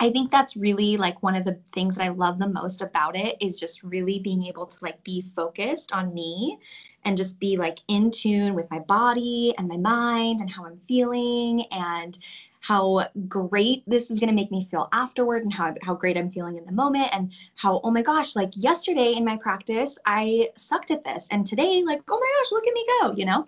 I 0.00 0.10
think 0.10 0.30
that's 0.30 0.56
really 0.56 0.96
like 0.96 1.22
one 1.22 1.34
of 1.34 1.44
the 1.44 1.58
things 1.72 1.96
that 1.96 2.04
I 2.04 2.10
love 2.10 2.38
the 2.38 2.48
most 2.48 2.82
about 2.82 3.16
it 3.16 3.36
is 3.40 3.58
just 3.58 3.82
really 3.82 4.20
being 4.20 4.44
able 4.44 4.66
to 4.66 4.78
like 4.80 5.02
be 5.02 5.22
focused 5.22 5.92
on 5.92 6.14
me 6.14 6.58
and 7.04 7.16
just 7.16 7.40
be 7.40 7.56
like 7.56 7.80
in 7.88 8.10
tune 8.10 8.54
with 8.54 8.70
my 8.70 8.78
body 8.80 9.54
and 9.58 9.66
my 9.66 9.76
mind 9.76 10.40
and 10.40 10.50
how 10.50 10.64
I'm 10.64 10.78
feeling. 10.78 11.64
And 11.72 12.16
how 12.60 13.06
great 13.28 13.82
this 13.86 14.10
is 14.10 14.18
going 14.18 14.28
to 14.28 14.34
make 14.34 14.50
me 14.50 14.64
feel 14.64 14.88
afterward 14.92 15.42
and 15.42 15.52
how, 15.52 15.74
how 15.82 15.94
great 15.94 16.16
I'm 16.16 16.30
feeling 16.30 16.56
in 16.56 16.64
the 16.64 16.72
moment 16.72 17.08
and 17.12 17.32
how, 17.54 17.80
oh 17.84 17.90
my 17.90 18.02
gosh, 18.02 18.34
like 18.36 18.50
yesterday 18.54 19.12
in 19.12 19.24
my 19.24 19.36
practice, 19.36 19.98
I 20.06 20.50
sucked 20.56 20.90
at 20.90 21.04
this. 21.04 21.28
And 21.30 21.46
today, 21.46 21.82
like, 21.84 22.02
oh 22.08 22.18
my 22.18 22.32
gosh, 22.38 22.52
look 22.52 22.66
at 22.66 22.74
me 22.74 22.86
go, 23.00 23.14
you 23.16 23.24
know? 23.24 23.46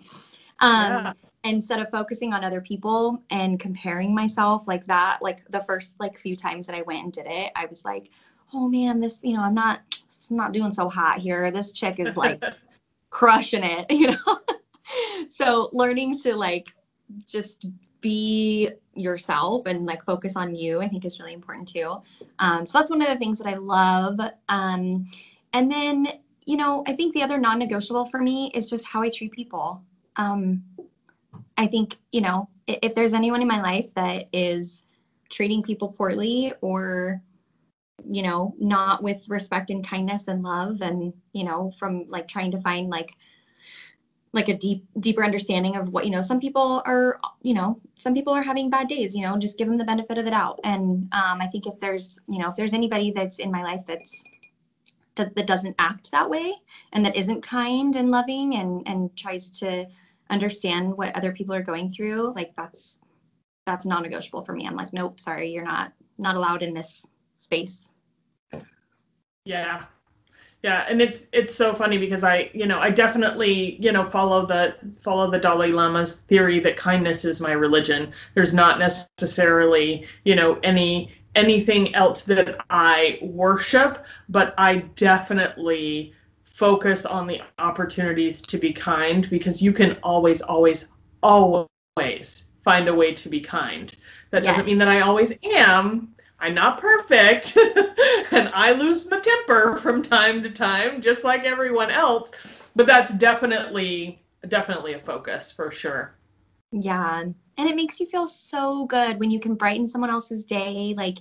Um, 0.59 0.91
yeah 0.91 1.13
instead 1.43 1.79
of 1.79 1.89
focusing 1.89 2.33
on 2.33 2.43
other 2.43 2.61
people 2.61 3.21
and 3.31 3.59
comparing 3.59 4.13
myself 4.13 4.67
like 4.67 4.85
that 4.85 5.19
like 5.21 5.43
the 5.49 5.59
first 5.59 5.99
like 5.99 6.15
few 6.15 6.35
times 6.35 6.67
that 6.67 6.75
i 6.75 6.81
went 6.83 7.03
and 7.03 7.13
did 7.13 7.25
it 7.25 7.51
i 7.55 7.65
was 7.65 7.83
like 7.83 8.09
oh 8.53 8.67
man 8.67 8.99
this 8.99 9.19
you 9.23 9.33
know 9.35 9.41
i'm 9.41 9.53
not 9.53 9.81
it's 10.03 10.29
not 10.29 10.51
doing 10.51 10.71
so 10.71 10.87
hot 10.87 11.17
here 11.17 11.49
this 11.49 11.71
chick 11.71 11.99
is 11.99 12.15
like 12.15 12.43
crushing 13.09 13.63
it 13.63 13.85
you 13.91 14.07
know 14.07 14.39
so 15.29 15.69
learning 15.73 16.15
to 16.15 16.35
like 16.35 16.73
just 17.25 17.65
be 18.01 18.69
yourself 18.95 19.65
and 19.65 19.85
like 19.85 20.03
focus 20.03 20.35
on 20.35 20.55
you 20.55 20.81
i 20.81 20.87
think 20.87 21.05
is 21.05 21.19
really 21.19 21.33
important 21.33 21.67
too. 21.67 21.95
Um, 22.39 22.65
so 22.65 22.77
that's 22.77 22.89
one 22.89 23.01
of 23.01 23.07
the 23.07 23.17
things 23.17 23.37
that 23.37 23.47
i 23.47 23.55
love. 23.55 24.19
Um, 24.49 25.07
and 25.53 25.71
then 25.71 26.07
you 26.45 26.57
know 26.57 26.83
i 26.87 26.93
think 26.93 27.13
the 27.13 27.23
other 27.23 27.37
non-negotiable 27.37 28.05
for 28.05 28.19
me 28.19 28.51
is 28.53 28.69
just 28.69 28.85
how 28.85 29.01
i 29.01 29.09
treat 29.09 29.31
people. 29.31 29.81
Um, 30.17 30.63
i 31.57 31.67
think 31.67 31.97
you 32.11 32.21
know 32.21 32.49
if, 32.67 32.79
if 32.81 32.95
there's 32.95 33.13
anyone 33.13 33.41
in 33.41 33.47
my 33.47 33.61
life 33.61 33.93
that 33.95 34.27
is 34.33 34.83
treating 35.29 35.63
people 35.63 35.89
poorly 35.89 36.53
or 36.61 37.21
you 38.09 38.23
know 38.23 38.53
not 38.59 39.03
with 39.03 39.27
respect 39.29 39.69
and 39.69 39.87
kindness 39.87 40.27
and 40.27 40.43
love 40.43 40.81
and 40.81 41.13
you 41.33 41.43
know 41.43 41.71
from 41.77 42.05
like 42.09 42.27
trying 42.27 42.51
to 42.51 42.59
find 42.59 42.89
like 42.89 43.15
like 44.33 44.49
a 44.49 44.53
deep 44.53 44.85
deeper 44.99 45.23
understanding 45.23 45.75
of 45.75 45.89
what 45.89 46.05
you 46.05 46.11
know 46.11 46.21
some 46.21 46.39
people 46.39 46.81
are 46.85 47.19
you 47.41 47.53
know 47.53 47.79
some 47.97 48.13
people 48.13 48.33
are 48.33 48.41
having 48.41 48.69
bad 48.69 48.87
days 48.87 49.15
you 49.15 49.21
know 49.21 49.37
just 49.37 49.57
give 49.57 49.67
them 49.67 49.77
the 49.77 49.83
benefit 49.83 50.17
of 50.17 50.25
the 50.25 50.31
doubt. 50.31 50.59
And 50.63 51.07
um, 51.13 51.41
i 51.41 51.47
think 51.47 51.67
if 51.67 51.79
there's 51.79 52.19
you 52.27 52.39
know 52.39 52.49
if 52.49 52.55
there's 52.55 52.73
anybody 52.73 53.11
that's 53.11 53.39
in 53.39 53.51
my 53.51 53.63
life 53.63 53.81
that's 53.87 54.23
that, 55.15 55.35
that 55.35 55.47
doesn't 55.47 55.75
act 55.77 56.11
that 56.11 56.29
way 56.29 56.53
and 56.93 57.05
that 57.05 57.15
isn't 57.15 57.41
kind 57.41 57.95
and 57.95 58.11
loving 58.11 58.55
and 58.55 58.87
and 58.87 59.15
tries 59.17 59.49
to 59.59 59.85
understand 60.29 60.97
what 60.97 61.15
other 61.15 61.33
people 61.33 61.53
are 61.53 61.63
going 61.63 61.89
through 61.91 62.33
like 62.35 62.53
that's 62.55 62.99
that's 63.67 63.85
non-negotiable 63.85 64.41
for 64.41 64.53
me. 64.53 64.65
I'm 64.65 64.75
like 64.75 64.93
nope 64.93 65.19
sorry 65.19 65.51
you're 65.51 65.65
not 65.65 65.91
not 66.17 66.35
allowed 66.35 66.63
in 66.63 66.73
this 66.73 67.05
space. 67.37 67.89
Yeah 69.43 69.83
yeah 70.63 70.85
and 70.87 71.01
it's 71.01 71.25
it's 71.31 71.53
so 71.53 71.73
funny 71.73 71.97
because 71.97 72.23
i 72.23 72.49
you 72.53 72.65
know 72.65 72.79
i 72.79 72.89
definitely 72.89 73.77
you 73.81 73.91
know 73.91 74.05
follow 74.05 74.45
the 74.45 74.75
follow 75.01 75.29
the 75.29 75.37
dalai 75.37 75.71
lama's 75.71 76.17
theory 76.27 76.59
that 76.59 76.77
kindness 76.77 77.25
is 77.25 77.41
my 77.41 77.51
religion 77.51 78.11
there's 78.35 78.53
not 78.53 78.79
necessarily 78.79 80.05
you 80.23 80.35
know 80.35 80.59
any 80.63 81.11
anything 81.35 81.93
else 81.95 82.23
that 82.23 82.57
i 82.69 83.17
worship 83.21 84.05
but 84.29 84.53
i 84.57 84.77
definitely 84.95 86.13
focus 86.43 87.05
on 87.05 87.25
the 87.25 87.41
opportunities 87.57 88.41
to 88.41 88.57
be 88.57 88.71
kind 88.71 89.29
because 89.29 89.61
you 89.61 89.73
can 89.73 89.97
always 90.03 90.41
always 90.41 90.89
always 91.23 91.67
find 92.63 92.87
a 92.87 92.93
way 92.93 93.13
to 93.13 93.29
be 93.29 93.39
kind 93.39 93.95
that 94.29 94.43
yes. 94.43 94.51
doesn't 94.51 94.65
mean 94.65 94.77
that 94.77 94.89
i 94.89 95.01
always 95.01 95.33
am 95.43 96.13
I'm 96.41 96.55
not 96.55 96.81
perfect 96.81 97.55
and 98.31 98.49
I 98.49 98.71
lose 98.71 99.09
my 99.09 99.19
temper 99.19 99.77
from 99.77 100.01
time 100.01 100.41
to 100.41 100.49
time, 100.49 100.99
just 101.01 101.23
like 101.23 101.43
everyone 101.43 101.91
else. 101.91 102.31
But 102.75 102.87
that's 102.87 103.13
definitely, 103.13 104.23
definitely 104.47 104.93
a 104.93 104.99
focus 104.99 105.51
for 105.51 105.71
sure. 105.71 106.15
Yeah. 106.71 107.21
And 107.21 107.35
it 107.69 107.75
makes 107.75 107.99
you 107.99 108.07
feel 108.07 108.27
so 108.27 108.87
good 108.87 109.19
when 109.19 109.29
you 109.29 109.39
can 109.39 109.53
brighten 109.53 109.87
someone 109.87 110.09
else's 110.09 110.43
day, 110.43 110.95
like 110.97 111.19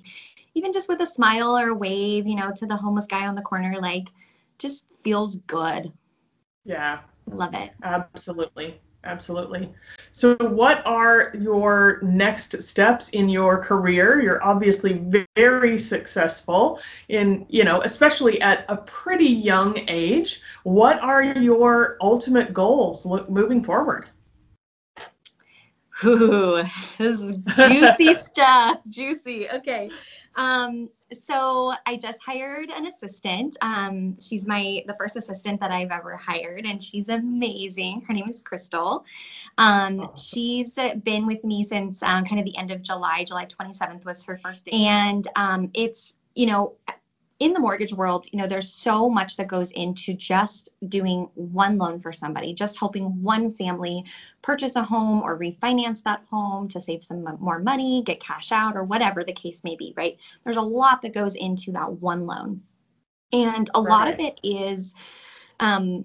even 0.55 0.73
just 0.73 0.89
with 0.89 1.01
a 1.01 1.07
smile 1.07 1.57
or 1.57 1.69
a 1.69 1.75
wave, 1.75 2.27
you 2.27 2.37
know, 2.37 2.51
to 2.57 2.67
the 2.67 2.77
homeless 2.77 3.07
guy 3.07 3.27
on 3.27 3.35
the 3.35 3.43
corner, 3.43 3.79
like 3.81 4.09
just 4.59 4.87
feels 5.01 5.37
good. 5.47 5.93
Yeah. 6.65 7.01
Love 7.31 7.55
it. 7.55 7.73
Absolutely. 7.83 8.81
Absolutely. 9.05 9.73
So, 10.21 10.37
what 10.51 10.83
are 10.85 11.33
your 11.33 11.99
next 12.03 12.63
steps 12.63 13.09
in 13.09 13.31
your 13.31 13.57
career? 13.57 14.21
You're 14.21 14.45
obviously 14.45 15.03
very 15.35 15.79
successful 15.79 16.79
in, 17.09 17.47
you 17.49 17.65
know, 17.65 17.81
especially 17.85 18.39
at 18.43 18.67
a 18.69 18.77
pretty 18.77 19.25
young 19.25 19.79
age. 19.89 20.43
What 20.65 21.01
are 21.01 21.23
your 21.23 21.97
ultimate 22.03 22.53
goals 22.53 23.07
moving 23.31 23.65
forward? 23.65 24.11
Ooh, 26.05 26.65
this 26.99 27.23
is 27.23 27.37
juicy 27.57 28.13
stuff. 28.29 28.81
Juicy. 28.91 29.49
Okay. 29.49 29.89
Um, 30.37 30.89
so 31.13 31.73
I 31.87 31.97
just 31.97 32.23
hired 32.23 32.71
an 32.71 32.87
assistant. 32.87 33.57
Um, 33.63 34.17
she's 34.21 34.47
my 34.47 34.83
the 34.87 34.95
first 34.95 35.17
assistant 35.17 35.61
that 35.61 35.71
I've 35.71 35.91
ever 35.91 36.17
hired, 36.17 36.67
and 36.67 36.83
she's 36.83 37.09
amazing. 37.09 38.03
Her 38.03 38.15
name 38.15 38.29
is 38.29 38.41
Crystal. 38.43 39.05
Um, 39.59 40.11
she's 40.17 40.79
been 41.03 41.27
with 41.27 41.45
me 41.45 41.65
since 41.65 42.03
um, 42.03 42.25
kind 42.25 42.39
of 42.39 42.45
the 42.45 42.57
end 42.57 42.71
of 42.71 42.83
July. 42.83 43.25
July 43.25 43.47
27th 43.47 44.05
was 44.05 44.23
her 44.25 44.39
first 44.39 44.67
day, 44.67 44.87
and 44.87 45.27
um, 45.37 45.71
it's 45.75 46.17
you 46.35 46.47
know 46.47 46.75
in 47.41 47.55
the 47.55 47.61
mortgage 47.61 47.95
world, 47.95 48.27
you 48.31 48.39
know, 48.39 48.47
there's 48.47 48.71
so 48.71 49.09
much 49.09 49.39
that 49.39 49.49
goes 49.49 49.71
into 49.71 50.13
just 50.13 50.71
doing 50.89 51.27
one 51.35 51.79
loan 51.79 51.99
for 51.99 52.13
somebody, 52.13 52.53
just 52.53 52.79
helping 52.79 53.23
one 53.23 53.51
family 53.51 54.05
purchase 54.43 54.77
a 54.77 54.83
home 54.83 55.23
or 55.23 55.39
refinance 55.39 56.03
that 56.03 56.23
home 56.31 56.69
to 56.69 56.81
save 56.81 57.03
some 57.03 57.25
more 57.41 57.59
money, 57.59 58.03
get 58.05 58.21
cash 58.21 58.53
out, 58.53 58.77
or 58.77 58.85
whatever 58.85 59.25
the 59.25 59.33
case 59.33 59.65
may 59.65 59.75
be, 59.75 59.95
right? 59.97 60.19
There's 60.45 60.59
a 60.59 60.63
lot 60.63 61.01
that 61.01 61.15
goes 61.15 61.35
into 61.35 61.73
that 61.73 61.91
one 61.91 62.27
loan. 62.27 62.61
And 63.33 63.71
a 63.75 63.81
right. 63.81 63.91
lot 63.91 64.13
of 64.13 64.21
it 64.21 64.39
is 64.43 64.93
um, 65.61 66.05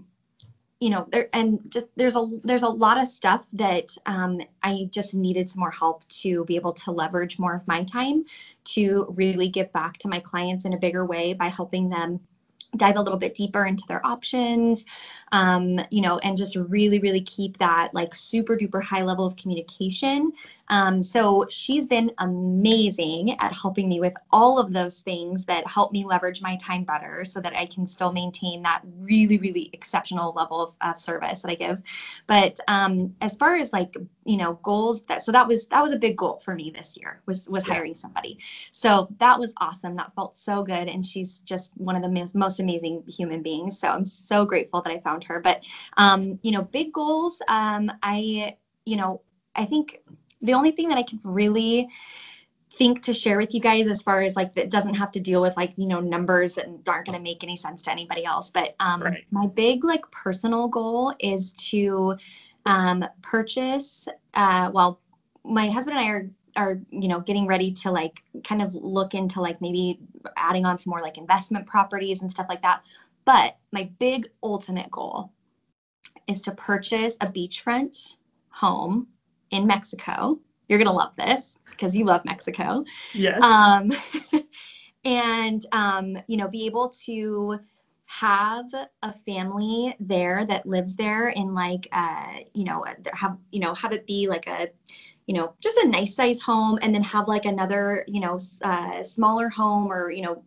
you 0.80 0.90
know 0.90 1.08
there 1.12 1.30
and 1.34 1.60
just 1.70 1.88
there's 1.96 2.16
a 2.16 2.28
there's 2.44 2.64
a 2.64 2.68
lot 2.68 2.98
of 3.02 3.08
stuff 3.08 3.48
that 3.54 3.96
um, 4.06 4.42
i 4.64 4.88
just 4.92 5.14
needed 5.14 5.50
some 5.50 5.62
more 5.62 5.72
help 5.72 6.08
to 6.10 6.44
be 6.46 6.56
able 6.56 6.74
to 6.74 6.92
leverage 6.92 7.40
more 7.40 7.56
of 7.56 7.68
my 7.68 7.84
time 7.84 8.26
to 8.66 9.06
really 9.16 9.48
give 9.48 9.72
back 9.72 9.98
to 9.98 10.08
my 10.08 10.20
clients 10.20 10.66
in 10.66 10.74
a 10.74 10.78
bigger 10.78 11.06
way 11.06 11.34
by 11.34 11.48
helping 11.48 11.90
them 11.90 12.20
dive 12.76 12.98
a 12.98 13.02
little 13.02 13.20
bit 13.20 13.36
deeper 13.36 13.66
into 13.66 13.86
their 13.88 14.06
options 14.06 14.86
um, 15.36 15.82
you 15.92 16.02
know 16.02 16.18
and 16.20 16.38
just 16.38 16.56
really 16.56 17.00
really 17.00 17.20
keep 17.22 17.58
that 17.58 17.94
like 17.94 18.16
super 18.16 18.56
duper 18.56 18.82
high 18.82 19.02
level 19.02 19.26
of 19.26 19.36
communication 19.36 20.32
um, 20.70 21.04
so 21.04 21.46
she's 21.50 21.86
been 21.86 22.12
amazing 22.20 23.38
at 23.40 23.54
helping 23.54 23.88
me 23.88 24.00
with 24.00 24.14
all 24.32 24.58
of 24.58 24.74
those 24.74 25.02
things 25.02 25.46
that 25.46 25.68
help 25.68 25.92
me 25.92 26.06
leverage 26.06 26.42
my 26.42 26.56
time 26.56 26.84
better 26.84 27.24
so 27.24 27.40
that 27.42 27.56
I 27.56 27.66
can 27.68 27.86
still 27.86 28.12
maintain 28.12 28.64
that 28.64 28.82
really, 29.00 29.38
really 29.38 29.70
exceptional 29.74 30.34
level 30.34 30.62
of, 30.62 30.78
of 30.82 31.00
service 31.00 31.42
that 31.44 31.52
I 31.52 31.56
give. 31.56 31.84
But 32.26 32.60
um, 32.68 33.16
as 33.22 33.36
far 33.36 33.56
as 33.56 33.74
like, 33.74 33.96
you 34.26 34.38
know, 34.38 34.54
goals 34.64 35.04
that, 35.04 35.22
so 35.22 35.32
that 35.32 35.48
was, 35.48 35.68
that 35.68 35.84
was 35.84 35.92
a 35.92 36.00
big 36.00 36.18
goal 36.18 36.42
for 36.44 36.56
me 36.56 36.72
this 36.72 36.98
year 36.98 37.22
was, 37.28 37.48
was 37.48 37.64
hiring 37.64 37.94
somebody. 37.94 38.40
So 38.72 39.08
that 39.20 39.40
was 39.40 39.54
awesome. 39.58 39.96
That 39.96 40.16
felt 40.16 40.36
so 40.36 40.64
good. 40.64 40.88
And 40.88 41.06
she's 41.06 41.40
just 41.40 41.74
one 41.78 41.96
of 41.96 42.02
the 42.02 42.32
most 42.34 42.60
amazing 42.60 43.04
human 43.08 43.44
beings. 43.44 43.78
So 43.80 43.90
I'm 43.90 44.06
so 44.06 44.46
grateful 44.46 44.82
that 44.82 44.92
I 44.92 45.00
found 45.00 45.25
her. 45.26 45.40
But, 45.40 45.64
um, 45.98 46.40
you 46.42 46.52
know, 46.52 46.62
big 46.62 46.94
goals, 46.94 47.42
um, 47.48 47.92
I, 48.04 48.56
you 48.86 48.98
know, 48.98 49.22
I 49.56 49.66
think 49.66 50.02
the 50.42 50.54
only 50.54 50.72
thing 50.72 50.90
that 50.90 50.98
I 50.98 51.04
can 51.04 51.20
really 51.24 51.90
think 52.76 53.02
to 53.04 53.14
share 53.14 53.38
with 53.38 53.54
you 53.54 53.60
guys 53.60 53.88
as 53.88 54.02
far 54.02 54.22
as 54.22 54.36
like 54.36 54.54
that 54.56 54.70
doesn't 54.70 54.96
have 54.96 55.12
to 55.12 55.20
deal 55.20 55.42
with 55.42 55.56
like 55.56 55.74
you 55.78 55.88
know 55.88 56.00
numbers 56.00 56.54
that 56.54 56.66
aren't 56.88 57.06
going 57.06 57.18
to 57.18 57.22
make 57.22 57.44
any 57.44 57.56
sense 57.56 57.82
to 57.82 57.92
anybody 57.92 58.26
else 58.26 58.52
but 58.52 58.76
um 58.80 59.02
right. 59.02 59.24
my 59.32 59.48
big 59.48 59.84
like 59.86 60.10
personal 60.12 60.68
goal 60.68 61.14
is 61.20 61.54
to 61.54 62.16
um 62.66 63.06
purchase 63.22 64.08
uh 64.34 64.70
well 64.74 65.00
my 65.46 65.70
husband 65.70 65.98
and 65.98 66.06
i 66.06 66.10
are 66.10 66.30
are 66.58 66.80
you 66.90 67.08
know 67.08 67.20
getting 67.20 67.48
ready 67.48 67.72
to 67.72 67.92
like 67.92 68.24
kind 68.44 68.62
of 68.62 68.74
look 68.76 69.14
into 69.14 69.42
like 69.42 69.62
maybe 69.62 70.00
adding 70.36 70.66
on 70.66 70.78
some 70.78 70.92
more 70.92 71.02
like 71.02 71.18
investment 71.18 71.66
properties 71.66 72.22
and 72.22 72.32
stuff 72.32 72.48
like 72.50 72.62
that 72.62 72.82
but 73.26 73.58
my 73.72 73.90
big 74.00 74.28
ultimate 74.44 74.90
goal 74.92 75.32
is 76.28 76.42
to 76.42 76.52
purchase 76.54 77.18
a 77.22 77.28
beachfront 77.28 78.16
home 78.50 79.08
in 79.52 79.68
Mexico. 79.68 80.40
You're 80.68 80.80
going 80.80 80.88
to 80.88 80.94
love 80.94 81.16
this 81.16 81.58
because 81.70 81.96
you 81.96 82.06
love 82.06 82.24
Mexico. 82.26 82.84
Yes. 83.14 83.42
Um, 83.44 83.92
and, 85.06 85.66
um, 85.72 86.18
you 86.28 86.38
know, 86.38 86.48
be 86.48 86.66
able 86.66 86.90
to 87.06 87.60
have 88.06 88.66
a 89.02 89.12
family 89.12 89.96
there 90.00 90.46
that 90.46 90.66
lives 90.66 90.96
there 90.96 91.30
in 91.30 91.54
like, 91.54 91.88
uh, 91.92 92.38
you 92.54 92.64
know, 92.64 92.86
have, 93.14 93.38
you 93.52 93.60
know, 93.60 93.74
have 93.74 93.92
it 93.92 94.06
be 94.06 94.28
like 94.28 94.48
a, 94.48 94.70
you 95.28 95.34
know, 95.34 95.54
just 95.60 95.78
a 95.78 95.88
nice 95.88 96.16
size 96.16 96.40
home 96.40 96.78
and 96.82 96.94
then 96.94 97.04
have 97.04 97.28
like 97.28 97.46
another, 97.46 98.06
you 98.08 98.20
know, 98.20 98.40
uh, 98.64 99.02
smaller 99.02 99.50
home 99.50 99.92
or, 99.92 100.12
you 100.12 100.22
know, 100.22 100.44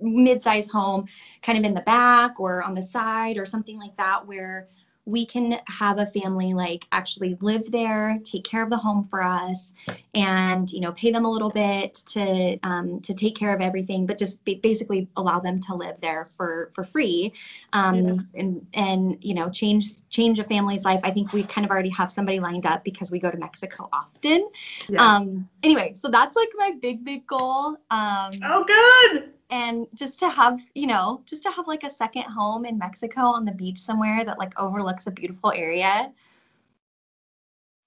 mid-size 0.00 0.68
home 0.68 1.06
kind 1.42 1.58
of 1.58 1.64
in 1.64 1.74
the 1.74 1.82
back 1.82 2.38
or 2.40 2.62
on 2.62 2.74
the 2.74 2.82
side 2.82 3.36
or 3.36 3.46
something 3.46 3.78
like 3.78 3.96
that 3.96 4.26
where 4.26 4.68
we 5.06 5.24
can 5.24 5.58
have 5.66 5.98
a 5.98 6.06
family 6.06 6.54
like 6.54 6.86
actually 6.92 7.36
live 7.40 7.70
there, 7.70 8.18
take 8.24 8.44
care 8.44 8.62
of 8.62 8.70
the 8.70 8.76
home 8.76 9.06
for 9.10 9.22
us, 9.22 9.72
and 10.14 10.70
you 10.70 10.80
know 10.80 10.92
pay 10.92 11.10
them 11.10 11.24
a 11.24 11.30
little 11.30 11.50
bit 11.50 11.94
to 11.94 12.58
um, 12.62 13.00
to 13.00 13.14
take 13.14 13.34
care 13.34 13.54
of 13.54 13.60
everything, 13.60 14.06
but 14.06 14.18
just 14.18 14.38
basically 14.44 15.08
allow 15.16 15.40
them 15.40 15.58
to 15.60 15.74
live 15.74 16.00
there 16.00 16.24
for 16.24 16.70
for 16.74 16.84
free, 16.84 17.32
um, 17.72 17.94
yeah. 17.96 18.40
and 18.40 18.66
and 18.74 19.24
you 19.24 19.34
know 19.34 19.48
change 19.50 20.08
change 20.10 20.38
a 20.38 20.44
family's 20.44 20.84
life. 20.84 21.00
I 21.02 21.10
think 21.10 21.32
we 21.32 21.42
kind 21.44 21.64
of 21.64 21.70
already 21.70 21.90
have 21.90 22.12
somebody 22.12 22.38
lined 22.38 22.66
up 22.66 22.84
because 22.84 23.10
we 23.10 23.18
go 23.18 23.30
to 23.30 23.38
Mexico 23.38 23.88
often. 23.92 24.48
Yeah. 24.88 25.02
Um, 25.02 25.48
anyway, 25.62 25.92
so 25.94 26.08
that's 26.08 26.36
like 26.36 26.50
my 26.56 26.72
big 26.80 27.04
big 27.04 27.26
goal. 27.26 27.76
Um, 27.90 28.32
oh, 28.44 28.64
good 28.66 29.32
and 29.50 29.86
just 29.94 30.18
to 30.18 30.28
have 30.28 30.60
you 30.74 30.86
know 30.86 31.22
just 31.26 31.42
to 31.42 31.50
have 31.50 31.66
like 31.66 31.84
a 31.84 31.90
second 31.90 32.22
home 32.22 32.64
in 32.64 32.78
mexico 32.78 33.22
on 33.22 33.44
the 33.44 33.52
beach 33.52 33.78
somewhere 33.78 34.24
that 34.24 34.38
like 34.38 34.58
overlooks 34.58 35.06
a 35.06 35.10
beautiful 35.10 35.52
area 35.52 36.12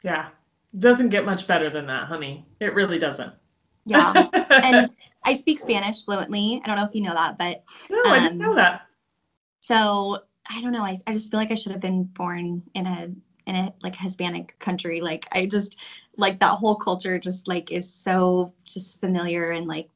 yeah 0.01 0.29
doesn't 0.79 1.09
get 1.09 1.25
much 1.25 1.47
better 1.47 1.69
than 1.69 1.85
that, 1.87 2.07
honey. 2.07 2.45
It 2.59 2.73
really 2.73 2.97
doesn't. 2.97 3.33
Yeah. 3.85 4.27
and 4.49 4.89
I 5.23 5.33
speak 5.33 5.59
Spanish 5.59 6.03
fluently. 6.03 6.61
I 6.63 6.67
don't 6.67 6.77
know 6.77 6.85
if 6.85 6.95
you 6.95 7.01
know 7.01 7.13
that, 7.13 7.37
but 7.37 7.63
no, 7.89 8.01
I 8.05 8.19
didn't 8.19 8.41
um, 8.41 8.49
know 8.49 8.55
that. 8.55 8.87
so 9.61 10.19
I 10.49 10.61
don't 10.61 10.71
know. 10.71 10.83
I, 10.83 10.99
I 11.07 11.13
just 11.13 11.31
feel 11.31 11.39
like 11.39 11.51
I 11.51 11.55
should 11.55 11.71
have 11.71 11.81
been 11.81 12.03
born 12.03 12.61
in 12.73 12.85
a 12.85 13.11
in 13.45 13.55
a 13.55 13.73
like 13.83 13.95
Hispanic 13.95 14.57
country. 14.59 14.99
Like 14.99 15.27
I 15.31 15.45
just 15.45 15.77
like 16.17 16.39
that 16.39 16.55
whole 16.55 16.75
culture 16.75 17.19
just 17.19 17.47
like 17.47 17.71
is 17.71 17.89
so 17.91 18.51
just 18.65 18.99
familiar 18.99 19.51
and 19.51 19.67
like 19.67 19.89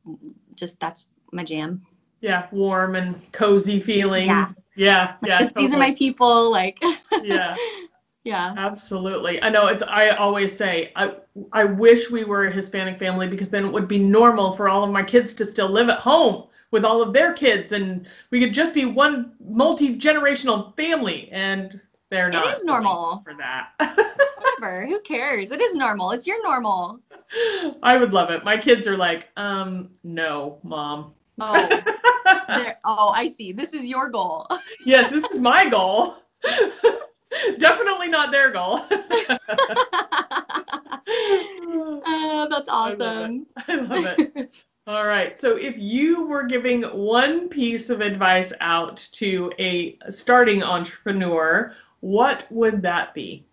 just 0.55 0.79
that's 0.79 1.07
my 1.31 1.43
jam. 1.43 1.85
Yeah, 2.21 2.47
warm 2.51 2.95
and 2.95 3.19
cozy 3.31 3.79
feeling. 3.79 4.27
Yeah. 4.27 4.49
Yeah, 4.75 5.13
Like, 5.21 5.29
yeah. 5.29 5.39
this- 5.43 5.53
these 5.55 5.73
are 5.75 5.77
my 5.79 5.93
people. 5.93 6.51
Like 6.51 6.79
Yeah. 7.23 7.55
yeah. 8.23 8.53
Absolutely. 8.57 9.41
I 9.43 9.49
know 9.49 9.67
it's 9.67 9.83
I 9.83 10.09
always 10.09 10.55
say 10.55 10.91
I 10.95 11.15
I 11.53 11.63
wish 11.63 12.09
we 12.09 12.23
were 12.23 12.45
a 12.47 12.51
Hispanic 12.51 12.97
family 12.99 13.27
because 13.27 13.49
then 13.49 13.65
it 13.65 13.71
would 13.71 13.87
be 13.87 13.99
normal 13.99 14.55
for 14.55 14.67
all 14.69 14.83
of 14.83 14.89
my 14.89 15.03
kids 15.03 15.33
to 15.35 15.45
still 15.45 15.69
live 15.69 15.89
at 15.89 15.99
home 15.99 16.47
with 16.71 16.83
all 16.83 17.01
of 17.01 17.13
their 17.13 17.31
kids 17.33 17.71
and 17.71 18.07
we 18.31 18.39
could 18.39 18.53
just 18.53 18.73
be 18.73 18.83
one 18.85 19.31
multi-generational 19.47 20.75
family 20.75 21.29
and 21.31 21.79
they're 22.09 22.29
It 22.29 22.33
not 22.33 22.47
is 22.57 22.63
willing 22.65 22.83
normal. 22.83 23.21
for 23.23 23.33
that. 23.35 23.69
Whatever. 24.59 24.85
Who 24.87 24.99
cares? 25.01 25.51
It 25.51 25.61
is 25.61 25.75
normal. 25.75 26.11
It's 26.11 26.25
your 26.27 26.41
normal. 26.43 26.99
I 27.83 27.97
would 27.97 28.13
love 28.13 28.31
it. 28.31 28.43
My 28.43 28.57
kids 28.57 28.87
are 28.87 28.97
like, 28.97 29.27
um, 29.37 29.89
no, 30.03 30.59
mom. 30.63 31.13
Oh, 31.39 31.81
oh, 32.85 33.09
I 33.09 33.27
see. 33.27 33.51
This 33.51 33.73
is 33.73 33.85
your 33.85 34.09
goal. 34.09 34.47
yes, 34.85 35.09
this 35.09 35.25
is 35.31 35.39
my 35.39 35.69
goal. 35.69 36.17
Definitely 37.59 38.07
not 38.07 38.31
their 38.31 38.51
goal. 38.51 38.81
Oh, 42.09 42.47
that's 42.49 42.69
I 42.69 42.93
love 42.93 43.01
it. 43.01 43.03
awesome. 43.03 43.45
I 43.67 43.75
love 43.75 44.19
it. 44.19 44.55
All 44.87 45.05
right. 45.05 45.39
So 45.39 45.57
if 45.57 45.75
you 45.77 46.25
were 46.25 46.43
giving 46.43 46.83
one 46.83 47.49
piece 47.49 47.89
of 47.89 48.01
advice 48.01 48.53
out 48.61 49.05
to 49.13 49.51
a 49.59 49.97
starting 50.09 50.63
entrepreneur, 50.63 51.73
what 51.99 52.49
would 52.51 52.81
that 52.83 53.13
be? 53.13 53.45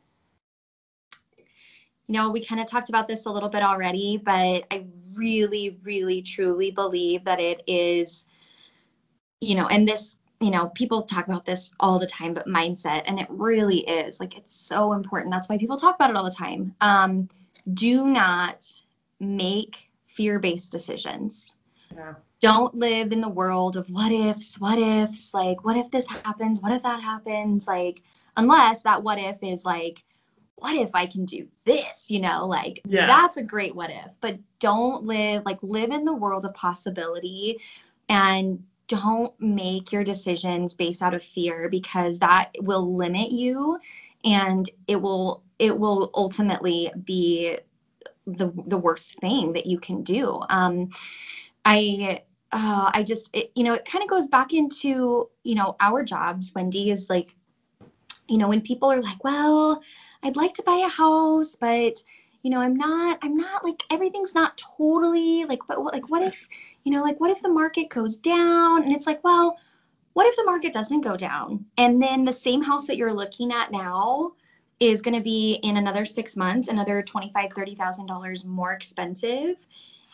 you 2.07 2.15
know, 2.15 2.31
we 2.31 2.45
kind 2.45 2.61
of 2.61 2.67
talked 2.67 2.89
about 2.89 3.09
this 3.09 3.27
a 3.27 3.31
little 3.31 3.49
bit 3.49 3.63
already, 3.63 4.21
but 4.23 4.65
I 4.71 4.85
really, 5.15 5.79
really, 5.83 6.23
truly 6.23 6.71
believe 6.71 7.25
that 7.25 7.41
it 7.41 7.63
is, 7.67 8.27
you 9.41 9.55
know, 9.55 9.67
and 9.69 9.87
this, 9.87 10.19
you 10.41 10.51
know, 10.51 10.69
people 10.75 11.03
talk 11.03 11.27
about 11.27 11.45
this 11.45 11.73
all 11.81 11.99
the 11.99 12.07
time, 12.07 12.35
but 12.35 12.47
mindset, 12.47 13.03
and 13.07 13.19
it 13.19 13.27
really 13.31 13.81
is 13.81 14.21
like 14.21 14.37
it's 14.37 14.55
so 14.55 14.93
important. 14.93 15.33
That's 15.33 15.49
why 15.49 15.59
people 15.59 15.77
talk 15.77 15.95
about 15.95 16.11
it 16.11 16.17
all 16.17 16.25
the 16.25 16.31
time. 16.31 16.75
Um, 16.81 17.29
do 17.73 18.07
not 18.07 18.67
make 19.21 19.91
fear 20.07 20.39
based 20.39 20.71
decisions. 20.71 21.55
Yeah. 21.95 22.15
Don't 22.41 22.75
live 22.75 23.13
in 23.13 23.21
the 23.21 23.29
world 23.29 23.77
of 23.77 23.89
what 23.89 24.13
ifs, 24.13 24.61
what 24.61 24.79
ifs, 24.79 25.33
like, 25.33 25.65
what 25.65 25.77
if 25.77 25.91
this 25.91 26.07
happens? 26.07 26.61
What 26.61 26.73
if 26.73 26.83
that 26.83 27.01
happens? 27.01 27.67
Like, 27.67 28.03
unless 28.37 28.83
that 28.83 29.03
what 29.03 29.19
if 29.19 29.43
is 29.43 29.65
like, 29.65 30.05
what 30.57 30.77
if 30.77 30.91
I 30.95 31.07
can 31.07 31.25
do 31.25 31.49
this? 31.65 32.11
You 32.11 32.21
know, 32.21 32.47
like 32.47 32.81
Yeah. 32.87 33.07
that's 33.07 33.37
a 33.37 33.43
great 33.43 33.75
what 33.75 33.91
if, 33.91 34.19
but 34.21 34.39
don't 34.61 35.05
live 35.05 35.45
like 35.45 35.59
live 35.63 35.91
in 35.91 36.05
the 36.05 36.15
world 36.15 36.45
of 36.45 36.55
possibility 36.55 37.59
and 38.09 38.63
don't 38.87 39.33
make 39.41 39.93
your 39.93 40.05
decisions 40.05 40.75
based 40.75 41.03
out 41.03 41.15
of 41.15 41.23
fear 41.23 41.69
because 41.71 42.19
that 42.19 42.51
will 42.61 42.95
limit 42.95 43.31
you 43.31 43.79
and 44.25 44.69
it 44.87 45.01
will 45.01 45.43
it 45.59 45.79
will 45.79 46.11
ultimately 46.15 46.91
be 47.05 47.59
the 48.27 48.53
the 48.67 48.79
worst 48.79 49.19
thing 49.21 49.53
that 49.55 49.67
you 49.67 49.79
can 49.79 50.03
do. 50.03 50.41
Um 50.49 50.91
I 51.65 52.23
uh, 52.53 52.91
I 52.95 53.03
just 53.03 53.31
it, 53.33 53.51
you 53.55 53.65
know 53.65 53.75
it 53.75 53.85
kind 53.85 54.03
of 54.05 54.09
goes 54.09 54.29
back 54.29 54.53
into 54.53 55.29
you 55.43 55.55
know 55.55 55.77
our 55.81 56.05
jobs. 56.05 56.53
Wendy 56.55 56.91
is 56.91 57.11
like, 57.11 57.35
you 58.29 58.39
know, 58.39 58.49
when 58.49 58.61
people 58.61 58.91
are 58.93 59.03
like, 59.03 59.25
well, 59.25 59.83
I'd 60.25 60.37
like 60.37 60.55
to 60.55 60.63
buy 60.63 60.83
a 60.85 60.89
house, 60.89 61.55
but 61.55 62.03
you 62.43 62.51
know, 62.51 62.61
I'm 62.61 62.77
not, 62.77 63.19
I'm 63.23 63.37
not 63.37 63.65
like 63.65 63.83
everything's 63.91 64.35
not 64.35 64.59
totally 64.59 65.45
like, 65.45 65.61
but 65.67 65.83
like, 65.83 66.11
what 66.11 66.23
if, 66.23 66.47
you 66.85 66.93
know, 66.93 67.03
like, 67.03 67.19
what 67.19 67.31
if 67.31 67.41
the 67.41 67.49
market 67.49 67.89
goes 67.89 68.17
down? 68.17 68.83
And 68.83 68.93
it's 68.93 69.07
like, 69.07 69.25
well, 69.25 69.59
what 70.13 70.27
if 70.27 70.37
the 70.37 70.45
market 70.45 70.73
doesn't 70.73 71.01
go 71.01 71.17
down? 71.17 71.65
And 71.79 72.03
then 72.03 72.25
the 72.25 72.33
same 72.33 72.63
house 72.63 72.87
that 72.87 72.97
you're 72.97 73.15
looking 73.15 73.51
at 73.51 73.73
now 73.73 74.33
is 74.79 75.01
going 75.01 75.17
to 75.17 75.23
be 75.23 75.55
in 75.63 75.79
another 75.79 76.05
six 76.05 76.37
months, 76.37 76.69
another 76.69 77.03
twenty-five, 77.03 77.53
thirty 77.55 77.75
thousand 77.75 78.07
dollars 78.07 78.45
more 78.45 78.73
expensive. 78.73 79.57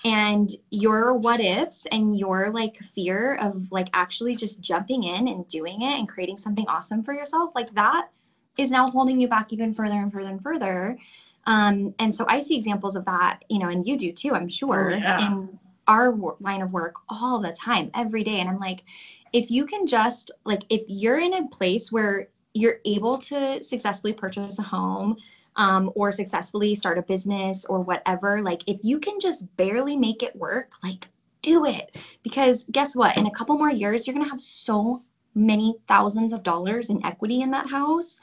And 0.04 0.50
your 0.70 1.14
what 1.14 1.40
ifs 1.40 1.86
and 1.92 2.18
your 2.18 2.50
like 2.52 2.76
fear 2.76 3.34
of 3.36 3.70
like 3.72 3.88
actually 3.92 4.36
just 4.36 4.60
jumping 4.60 5.04
in 5.04 5.28
and 5.28 5.46
doing 5.48 5.82
it 5.82 5.98
and 5.98 6.08
creating 6.08 6.36
something 6.36 6.66
awesome 6.68 7.02
for 7.02 7.12
yourself, 7.12 7.50
like 7.54 7.74
that 7.74 8.08
is 8.58 8.70
now 8.70 8.88
holding 8.88 9.20
you 9.20 9.28
back 9.28 9.52
even 9.52 9.72
further 9.72 9.94
and 9.94 10.12
further 10.12 10.30
and 10.30 10.42
further. 10.42 10.98
Um, 11.46 11.94
and 11.98 12.14
so 12.14 12.26
I 12.28 12.40
see 12.40 12.56
examples 12.56 12.96
of 12.96 13.04
that, 13.06 13.44
you 13.48 13.58
know, 13.58 13.68
and 13.68 13.86
you 13.86 13.96
do 13.96 14.12
too, 14.12 14.34
I'm 14.34 14.48
sure, 14.48 14.92
Oh, 14.92 14.96
yeah. 14.96 15.26
in 15.26 15.58
our 15.88 16.10
wor- 16.12 16.36
line 16.40 16.62
of 16.62 16.72
work 16.72 16.94
all 17.08 17.40
the 17.40 17.52
time, 17.52 17.90
every 17.94 18.22
day. 18.22 18.40
And 18.40 18.48
I'm 18.48 18.58
like, 18.58 18.84
if 19.32 19.50
you 19.50 19.64
can 19.66 19.86
just, 19.86 20.30
like, 20.44 20.64
if 20.68 20.82
you're 20.88 21.18
in 21.18 21.34
a 21.34 21.48
place 21.48 21.90
where 21.90 22.28
you're 22.54 22.78
able 22.84 23.16
to 23.18 23.62
successfully 23.64 24.12
purchase 24.12 24.58
a 24.58 24.62
home 24.62 25.16
um, 25.56 25.90
or 25.94 26.12
successfully 26.12 26.74
start 26.74 26.98
a 26.98 27.02
business 27.02 27.64
or 27.64 27.80
whatever, 27.80 28.42
like, 28.42 28.62
if 28.66 28.78
you 28.82 28.98
can 28.98 29.18
just 29.18 29.44
barely 29.56 29.96
make 29.96 30.22
it 30.22 30.36
work, 30.36 30.72
like, 30.82 31.08
do 31.42 31.64
it. 31.64 31.96
Because 32.22 32.66
guess 32.70 32.94
what? 32.94 33.16
In 33.16 33.26
a 33.26 33.30
couple 33.30 33.56
more 33.56 33.70
years, 33.70 34.06
you're 34.06 34.14
going 34.14 34.26
to 34.26 34.30
have 34.30 34.40
so 34.40 35.02
many 35.34 35.76
thousands 35.88 36.32
of 36.32 36.42
dollars 36.42 36.90
in 36.90 37.04
equity 37.04 37.42
in 37.42 37.50
that 37.52 37.68
house. 37.68 38.18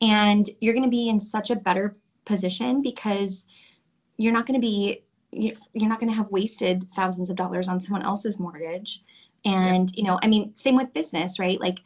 And 0.00 0.48
you're 0.60 0.74
going 0.74 0.84
to 0.84 0.90
be 0.90 1.08
in 1.08 1.20
such 1.20 1.50
a 1.50 1.56
better 1.56 1.94
position 2.24 2.82
because 2.82 3.46
you're 4.16 4.32
not 4.32 4.46
going 4.46 4.60
to 4.60 4.64
be 4.66 5.02
you- 5.32 5.56
you're 5.72 5.88
not 5.88 5.98
going 5.98 6.10
to 6.10 6.16
have 6.16 6.30
wasted 6.30 6.86
thousands 6.94 7.30
of 7.30 7.36
dollars 7.36 7.68
on 7.68 7.80
someone 7.80 8.02
else's 8.02 8.38
mortgage. 8.38 9.02
And 9.44 9.90
you 9.96 10.04
know 10.04 10.18
i 10.22 10.28
mean 10.28 10.52
same 10.56 10.76
with 10.76 10.92
business 10.92 11.38
right? 11.38 11.60
Like 11.60 11.80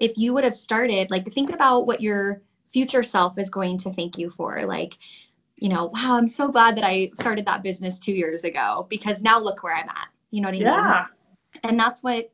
if 0.00 0.16
you 0.16 0.32
would 0.34 0.44
have 0.44 0.54
started 0.54 1.10
like 1.10 1.30
think 1.32 1.50
about 1.52 1.86
what 1.86 2.00
your 2.00 2.42
future 2.66 3.02
self 3.02 3.38
is 3.38 3.50
going 3.50 3.78
to 3.78 3.92
thank 3.94 4.18
you 4.18 4.30
for. 4.30 4.64
Like 4.64 4.98
you 5.58 5.68
know 5.68 5.86
wow 5.86 6.16
i'm 6.16 6.26
so 6.28 6.48
glad 6.48 6.76
that 6.76 6.84
i 6.84 7.10
started 7.14 7.46
that 7.46 7.62
business 7.62 7.98
2 7.98 8.12
years 8.12 8.42
ago 8.44 8.86
because 8.90 9.22
now 9.22 9.38
look 9.38 9.62
where 9.62 9.74
i'm 9.76 9.88
at. 9.88 10.08
You 10.30 10.40
know 10.40 10.48
what 10.48 10.56
i 10.56 10.58
mean? 10.58 10.62
Yeah. 10.66 11.06
and 11.62 11.78
that's 11.78 12.02
what 12.02 12.32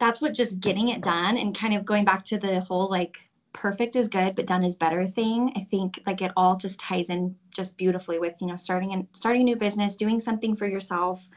that's 0.00 0.20
what 0.20 0.34
just 0.34 0.60
getting 0.60 0.88
it 0.88 1.02
done 1.02 1.36
and 1.36 1.56
kind 1.56 1.74
of 1.74 1.84
going 1.84 2.04
back 2.04 2.24
to 2.24 2.38
the 2.38 2.60
whole 2.60 2.90
like 2.90 3.18
perfect 3.52 3.96
is 3.96 4.08
good 4.08 4.34
but 4.34 4.46
done 4.46 4.64
is 4.64 4.76
better 4.76 5.06
thing 5.06 5.52
i 5.56 5.66
think 5.70 6.00
like 6.06 6.22
it 6.22 6.32
all 6.36 6.56
just 6.56 6.80
ties 6.80 7.10
in 7.10 7.34
just 7.54 7.76
beautifully 7.76 8.18
with 8.18 8.34
you 8.40 8.46
know 8.46 8.56
starting 8.56 8.92
and 8.92 9.06
starting 9.12 9.42
a 9.42 9.44
new 9.44 9.56
business 9.56 9.96
doing 9.96 10.20
something 10.20 10.54
for 10.54 10.66
yourself. 10.66 11.28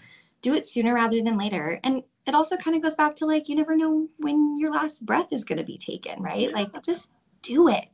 Do 0.41 0.53
it 0.53 0.67
sooner 0.67 0.93
rather 0.93 1.21
than 1.21 1.37
later. 1.37 1.79
And 1.83 2.03
it 2.25 2.35
also 2.35 2.57
kind 2.57 2.75
of 2.75 2.83
goes 2.83 2.95
back 2.95 3.15
to 3.17 3.25
like 3.25 3.49
you 3.49 3.55
never 3.55 3.75
know 3.75 4.07
when 4.17 4.57
your 4.57 4.71
last 4.71 5.05
breath 5.05 5.27
is 5.31 5.43
going 5.45 5.57
to 5.57 5.63
be 5.65 5.77
taken 5.77 6.21
right? 6.21 6.51
Like 6.51 6.69
just 6.83 7.11
do 7.41 7.67
it. 7.69 7.85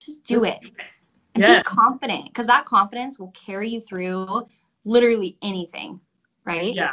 Just 0.00 0.24
do 0.24 0.44
it. 0.44 0.58
And 1.34 1.44
Yes. 1.44 1.60
be 1.60 1.62
confident 1.62 2.26
because 2.26 2.46
that 2.46 2.66
confidence 2.66 3.18
will 3.18 3.30
carry 3.32 3.68
you 3.68 3.80
through 3.80 4.46
literally 4.84 5.38
anything 5.42 6.00
right? 6.44 6.74
Yeah. 6.74 6.90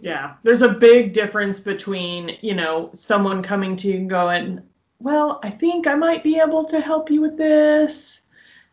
Yeah. 0.00 0.34
There's 0.42 0.62
a 0.62 0.68
big 0.68 1.12
difference 1.12 1.60
between, 1.60 2.36
you 2.40 2.54
know, 2.54 2.90
someone 2.94 3.42
coming 3.42 3.76
to 3.76 3.88
you 3.88 3.98
and 3.98 4.10
going, 4.10 4.62
well, 4.98 5.40
I 5.42 5.50
think 5.50 5.86
I 5.86 5.94
might 5.94 6.22
be 6.22 6.38
able 6.38 6.64
to 6.66 6.80
help 6.80 7.10
you 7.10 7.20
with 7.20 7.36
this. 7.36 8.20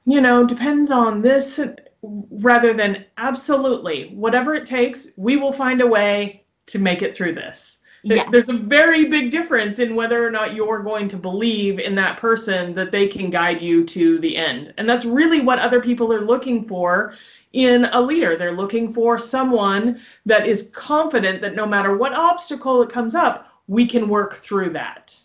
You 0.06 0.22
know, 0.22 0.46
depends 0.46 0.90
on 0.90 1.22
this, 1.22 1.60
rather 2.02 2.74
than 2.74 3.06
absolutely, 3.18 4.12
whatever 4.16 4.56
it 4.56 4.66
takes, 4.66 5.08
we 5.18 5.36
will 5.36 5.52
find 5.52 5.82
a 5.82 5.88
way 5.88 6.46
to 6.68 6.80
make 6.80 7.02
it 7.02 7.13
through 7.13 7.36
this. 7.36 7.80
Yes. 8.04 8.30
There's 8.32 8.48
a 8.48 8.54
very 8.54 9.06
big 9.06 9.32
difference 9.32 9.80
in 9.80 9.96
whether 9.96 10.26
or 10.26 10.32
not 10.32 10.54
you're 10.54 10.82
going 10.82 11.10
to 11.10 11.18
believe 11.18 11.80
in 11.80 11.96
that 11.96 12.18
person 12.18 12.74
that 12.76 12.92
they 12.92 13.08
can 13.08 13.30
guide 13.30 13.62
you 13.62 13.84
to 13.86 14.20
the 14.20 14.38
end. 14.38 14.74
And 14.78 14.90
that's 14.90 15.04
really 15.04 15.42
what 15.42 15.60
other 15.60 15.82
people 15.82 16.13
are 16.13 16.24
looking 16.24 16.63
for 16.63 17.16
in 17.54 17.86
a 17.86 18.02
leader. 18.02 18.36
They're 18.36 18.56
looking 18.56 18.92
for 18.92 19.18
someone 19.20 20.02
that 20.26 20.48
is 20.48 20.70
confident 20.74 21.42
that 21.42 21.56
no 21.56 21.66
matter 21.66 21.96
what 21.98 22.14
obstacle 22.14 22.80
that 22.80 22.90
comes 22.90 23.16
up, 23.16 23.48
we 23.68 23.86
can 23.88 24.10
work 24.10 24.36
through 24.36 24.72
that. 24.72 25.16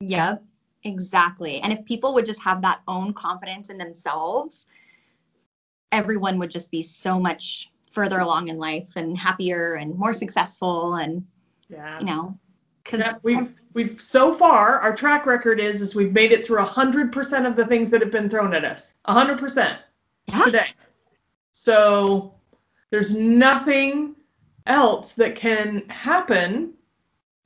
Yep, 0.00 0.42
exactly. 0.84 1.60
And 1.60 1.72
if 1.72 1.84
people 1.84 2.14
would 2.14 2.26
just 2.26 2.42
have 2.42 2.60
that 2.62 2.80
own 2.88 3.12
confidence 3.12 3.70
in 3.70 3.78
themselves, 3.78 4.66
everyone 5.92 6.38
would 6.38 6.50
just 6.50 6.70
be 6.70 6.82
so 6.82 7.18
much 7.18 7.70
further 7.90 8.18
along 8.18 8.48
in 8.48 8.58
life 8.58 8.92
and 8.96 9.16
happier 9.16 9.74
and 9.74 9.94
more 9.96 10.12
successful 10.12 10.96
and 10.96 11.24
Yeah. 11.68 11.98
you 11.98 12.04
know 12.04 12.38
because 12.84 13.00
Yeah, 13.00 13.14
we've 13.22 13.54
we've 13.72 14.00
so 14.00 14.32
far 14.34 14.78
our 14.80 14.94
track 14.94 15.24
record 15.24 15.58
is 15.60 15.80
is 15.80 15.94
we've 15.94 16.12
made 16.12 16.30
it 16.32 16.46
through 16.46 16.58
a 16.58 16.64
hundred 16.64 17.10
percent 17.12 17.46
of 17.46 17.56
the 17.56 17.64
things 17.66 17.88
that 17.90 18.00
have 18.02 18.10
been 18.10 18.28
thrown 18.28 18.52
at 18.54 18.64
us. 18.64 18.94
A 19.06 19.12
hundred 19.12 19.38
percent. 19.38 19.78
Yeah. 20.26 20.44
today. 20.44 20.66
So 21.58 22.34
there's 22.90 23.12
nothing 23.12 24.14
else 24.66 25.14
that 25.14 25.36
can 25.36 25.88
happen 25.88 26.74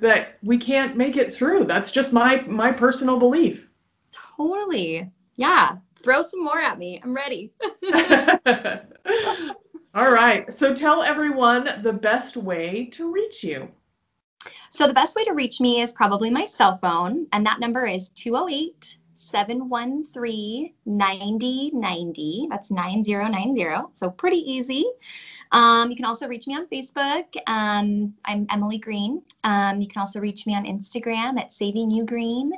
that 0.01 0.37
we 0.43 0.59
can't 0.59 0.97
make 0.97 1.17
it 1.17 1.33
through. 1.33 1.67
That's 1.67 1.93
just 1.93 2.13
my 2.13 2.41
my 2.41 2.73
personal 2.73 3.21
belief. 3.21 3.69
Totally. 4.37 5.09
Yeah. 5.37 5.77
Throw 6.03 6.25
some 6.25 6.43
more 6.43 6.59
at 6.59 6.77
me. 6.77 7.01
I'm 7.05 7.15
ready. 7.15 7.53
All 9.95 10.11
right. 10.11 10.53
So 10.53 10.75
tell 10.75 11.05
everyone 11.05 11.69
the 11.85 11.93
best 11.93 12.37
way 12.37 12.87
to 12.93 13.13
reach 13.13 13.45
you. 13.45 13.69
So 14.71 14.89
the 14.89 14.93
best 14.93 15.15
way 15.15 15.25
to 15.25 15.35
reach 15.35 15.61
me 15.61 15.83
is 15.83 15.93
probably 15.93 16.31
my 16.31 16.47
cell 16.47 16.75
phone, 16.75 17.29
and 17.33 17.47
that 17.47 17.61
number 17.61 17.87
is 17.87 18.09
208 18.11 18.99
713 19.21 20.73
9090. 20.87 22.47
That's 22.51 22.71
9090. 22.71 23.67
So 23.93 24.11
pretty 24.11 24.39
easy. 24.39 24.85
Um, 25.53 25.91
you 25.91 25.97
can 25.97 26.05
also 26.05 26.27
reach 26.27 26.47
me 26.47 26.57
on 26.57 26.67
Facebook. 26.69 27.25
Um, 27.47 28.15
I'm 28.25 28.47
Emily 28.51 28.79
Green. 28.79 29.23
Um, 29.45 29.81
you 29.81 29.89
can 29.89 30.01
also 30.01 30.21
reach 30.21 30.47
me 30.47 30.55
on 30.55 30.65
Instagram 30.65 31.39
at 31.39 31.53
Saving 31.53 31.91
You 31.91 32.05
Green. 32.05 32.53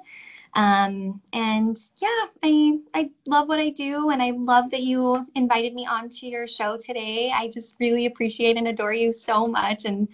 Um, 0.54 1.20
and 1.32 1.78
yeah, 1.96 2.26
I 2.42 2.78
I 2.94 3.10
love 3.26 3.48
what 3.48 3.58
I 3.58 3.70
do, 3.70 4.10
and 4.10 4.22
I 4.22 4.30
love 4.32 4.70
that 4.70 4.82
you 4.82 5.26
invited 5.34 5.72
me 5.74 5.86
onto 5.86 6.26
your 6.26 6.46
show 6.46 6.76
today. 6.76 7.32
I 7.34 7.48
just 7.48 7.74
really 7.80 8.04
appreciate 8.06 8.58
and 8.58 8.68
adore 8.68 8.92
you 8.92 9.12
so 9.14 9.46
much, 9.46 9.86
and 9.86 10.06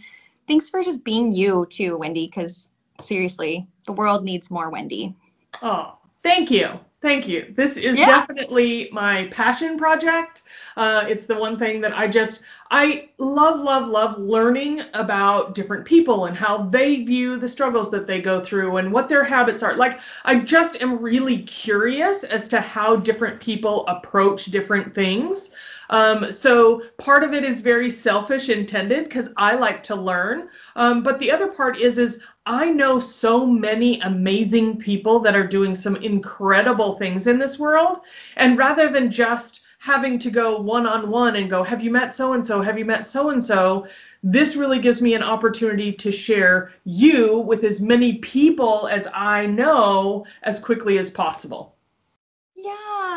thanks 0.46 0.70
for 0.70 0.82
just 0.82 1.02
being 1.02 1.32
you 1.32 1.66
too, 1.68 1.98
Wendy. 1.98 2.26
Because 2.26 2.68
seriously, 3.00 3.66
the 3.86 3.92
world 3.92 4.24
needs 4.24 4.48
more 4.50 4.70
Wendy. 4.70 5.14
Oh, 5.60 5.97
thank 6.22 6.50
you. 6.50 6.80
Thank 7.00 7.28
you. 7.28 7.54
This 7.56 7.76
is 7.76 7.96
Yeah. 7.96 8.06
definitely 8.06 8.88
my 8.90 9.26
passion 9.30 9.78
project. 9.78 10.42
Uh, 10.76 11.04
it's 11.08 11.26
the 11.26 11.36
one 11.36 11.56
thing 11.56 11.80
that 11.82 11.96
I 11.96 12.08
just, 12.08 12.40
I 12.72 13.10
love, 13.18 13.60
love, 13.60 13.88
love 13.88 14.18
learning 14.18 14.82
about 14.94 15.54
different 15.54 15.84
people 15.84 16.24
and 16.24 16.36
how 16.36 16.64
they 16.70 17.04
view 17.04 17.36
the 17.36 17.46
struggles 17.46 17.88
that 17.92 18.08
they 18.08 18.20
go 18.20 18.40
through 18.40 18.78
and 18.78 18.92
what 18.92 19.08
their 19.08 19.22
habits 19.22 19.62
are. 19.62 19.76
Like, 19.76 20.00
I 20.24 20.40
just 20.40 20.82
am 20.82 20.98
really 21.00 21.38
curious 21.44 22.24
as 22.24 22.48
to 22.48 22.60
how 22.60 22.96
different 22.96 23.38
people 23.40 23.86
approach 23.86 24.46
different 24.46 24.92
things. 24.92 25.50
Um, 25.90 26.30
so 26.30 26.82
part 26.98 27.24
of 27.24 27.32
it 27.32 27.44
is 27.44 27.60
very 27.60 27.90
selfish 27.90 28.48
intended 28.48 29.04
because 29.04 29.28
I 29.36 29.54
like 29.54 29.82
to 29.84 29.94
learn. 29.94 30.48
Um, 30.76 31.02
but 31.02 31.18
the 31.18 31.30
other 31.30 31.48
part 31.48 31.78
is, 31.78 31.98
is 31.98 32.20
I 32.46 32.70
know 32.70 33.00
so 33.00 33.46
many 33.46 34.00
amazing 34.00 34.78
people 34.78 35.20
that 35.20 35.36
are 35.36 35.46
doing 35.46 35.74
some 35.74 35.96
incredible 35.96 36.94
things 36.98 37.26
in 37.26 37.38
this 37.38 37.58
world. 37.58 38.00
And 38.36 38.58
rather 38.58 38.90
than 38.90 39.10
just 39.10 39.62
having 39.78 40.18
to 40.18 40.30
go 40.30 40.60
one 40.60 40.86
on 40.86 41.10
one 41.10 41.36
and 41.36 41.48
go, 41.48 41.62
Have 41.62 41.82
you 41.82 41.90
met 41.90 42.14
so 42.14 42.32
and 42.32 42.44
so? 42.44 42.60
Have 42.60 42.78
you 42.78 42.84
met 42.84 43.06
so 43.06 43.30
and 43.30 43.42
so? 43.42 43.86
This 44.22 44.56
really 44.56 44.80
gives 44.80 45.00
me 45.00 45.14
an 45.14 45.22
opportunity 45.22 45.92
to 45.92 46.10
share 46.10 46.72
you 46.84 47.38
with 47.38 47.62
as 47.62 47.80
many 47.80 48.14
people 48.14 48.88
as 48.90 49.06
I 49.14 49.46
know 49.46 50.26
as 50.42 50.58
quickly 50.58 50.98
as 50.98 51.10
possible. 51.10 51.76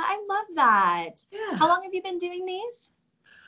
I 0.03 0.23
love 0.29 0.45
that. 0.55 1.25
Yeah. 1.31 1.57
How 1.57 1.67
long 1.67 1.81
have 1.83 1.93
you 1.93 2.01
been 2.01 2.17
doing 2.17 2.45
these? 2.45 2.91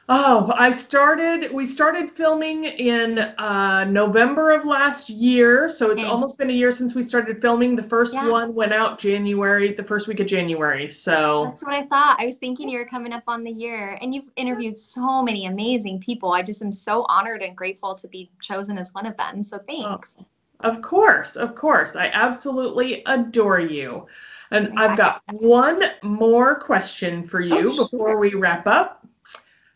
Oh, 0.10 0.52
I 0.58 0.70
started, 0.70 1.54
we 1.54 1.66
started 1.66 2.12
filming 2.12 2.66
in 2.66 3.20
uh, 3.20 3.86
November 3.86 4.52
of 4.52 4.66
last 4.66 5.10
year. 5.10 5.70
So 5.70 5.92
it's 5.92 6.02
Okay. 6.04 6.12
almost 6.12 6.38
been 6.38 6.50
a 6.50 6.54
year 6.54 6.74
since 6.74 6.94
we 6.94 7.02
started 7.02 7.42
filming. 7.42 7.74
The 7.78 7.84
first 7.84 8.14
Yeah. 8.14 8.30
one 8.30 8.54
went 8.54 8.74
out 8.74 9.00
January, 9.00 9.72
the 9.74 9.84
first 9.84 10.10
week 10.10 10.20
of 10.20 10.28
January. 10.28 10.90
So 10.90 11.46
That's 11.46 11.64
what 11.64 11.74
I 11.74 11.84
thought. 11.84 12.18
I 12.20 12.26
was 12.26 12.38
thinking 12.38 12.68
you 12.68 12.80
were 12.80 12.86
coming 12.86 13.14
up 13.14 13.24
on 13.28 13.46
the 13.46 13.52
year, 13.52 13.98
and 14.02 14.14
you've 14.14 14.30
interviewed 14.36 14.78
so 14.78 15.24
many 15.24 15.46
amazing 15.46 16.02
people. 16.02 16.34
I 16.34 16.44
just 16.44 16.62
am 16.62 16.74
so 16.74 17.06
honored 17.08 17.42
and 17.42 17.56
grateful 17.56 17.96
to 17.96 18.08
be 18.10 18.30
chosen 18.42 18.78
as 18.78 18.94
one 18.94 19.06
of 19.06 19.16
them. 19.16 19.42
So 19.42 19.58
thanks. 19.58 20.18
Of 20.60 20.82
course, 20.82 21.38
of 21.38 21.56
course. 21.56 21.96
I 21.96 22.08
absolutely 22.14 23.04
adore 23.06 23.60
you. 23.62 24.06
And 24.54 24.78
I've 24.78 24.96
got 24.96 25.24
one 25.32 25.82
more 26.04 26.54
question 26.54 27.28
for 27.28 27.42
you 27.42 27.72
Oh, 27.72 27.76
before 27.76 28.10
sure. 28.12 28.20
we 28.20 28.36
wrap 28.36 28.68
up. 28.68 29.06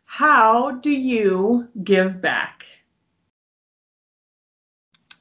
How 0.05 0.71
do 0.71 0.91
you 0.91 1.67
give 1.83 2.21
back? 2.21 2.65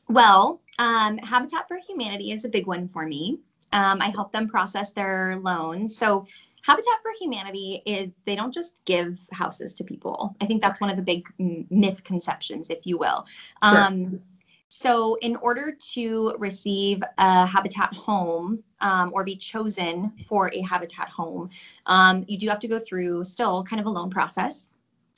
Well, 0.08 0.60
um, 0.78 1.16
Habitat 1.18 1.66
for 1.68 1.78
Humanity 1.78 2.32
is 2.32 2.44
a 2.44 2.50
big 2.50 2.66
one 2.66 2.86
for 2.88 3.06
me. 3.06 3.40
Um, 3.72 4.00
I 4.02 4.10
help 4.10 4.30
them 4.30 4.46
process 4.46 4.92
their 4.92 5.36
loans. 5.36 5.96
So, 5.96 6.26
Habitat 6.62 7.00
for 7.00 7.12
Humanity 7.18 7.82
is 7.86 8.10
they 8.26 8.36
don't 8.36 8.52
just 8.52 8.84
give 8.84 9.18
houses 9.32 9.72
to 9.74 9.84
people. 9.84 10.36
I 10.40 10.46
think 10.46 10.60
that's 10.60 10.80
one 10.80 10.90
of 10.90 10.96
the 10.96 11.02
big 11.02 11.26
m- 11.40 11.66
myth 11.70 12.04
conceptions, 12.04 12.70
if 12.70 12.86
you 12.86 12.98
will. 12.98 13.26
Sure. 13.64 13.78
Um, 13.78 14.20
so, 14.68 15.16
in 15.22 15.36
order 15.36 15.76
to 15.92 16.34
receive 16.38 17.00
a 17.18 17.46
Habitat 17.46 17.94
home 17.94 18.62
um, 18.80 19.10
or 19.14 19.22
be 19.22 19.36
chosen 19.36 20.12
for 20.26 20.50
a 20.52 20.60
Habitat 20.60 21.08
home, 21.08 21.50
um, 21.86 22.24
you 22.26 22.36
do 22.36 22.48
have 22.48 22.58
to 22.60 22.68
go 22.68 22.78
through 22.80 23.22
still 23.24 23.62
kind 23.62 23.80
of 23.80 23.86
a 23.86 23.90
loan 23.90 24.10
process. 24.10 24.68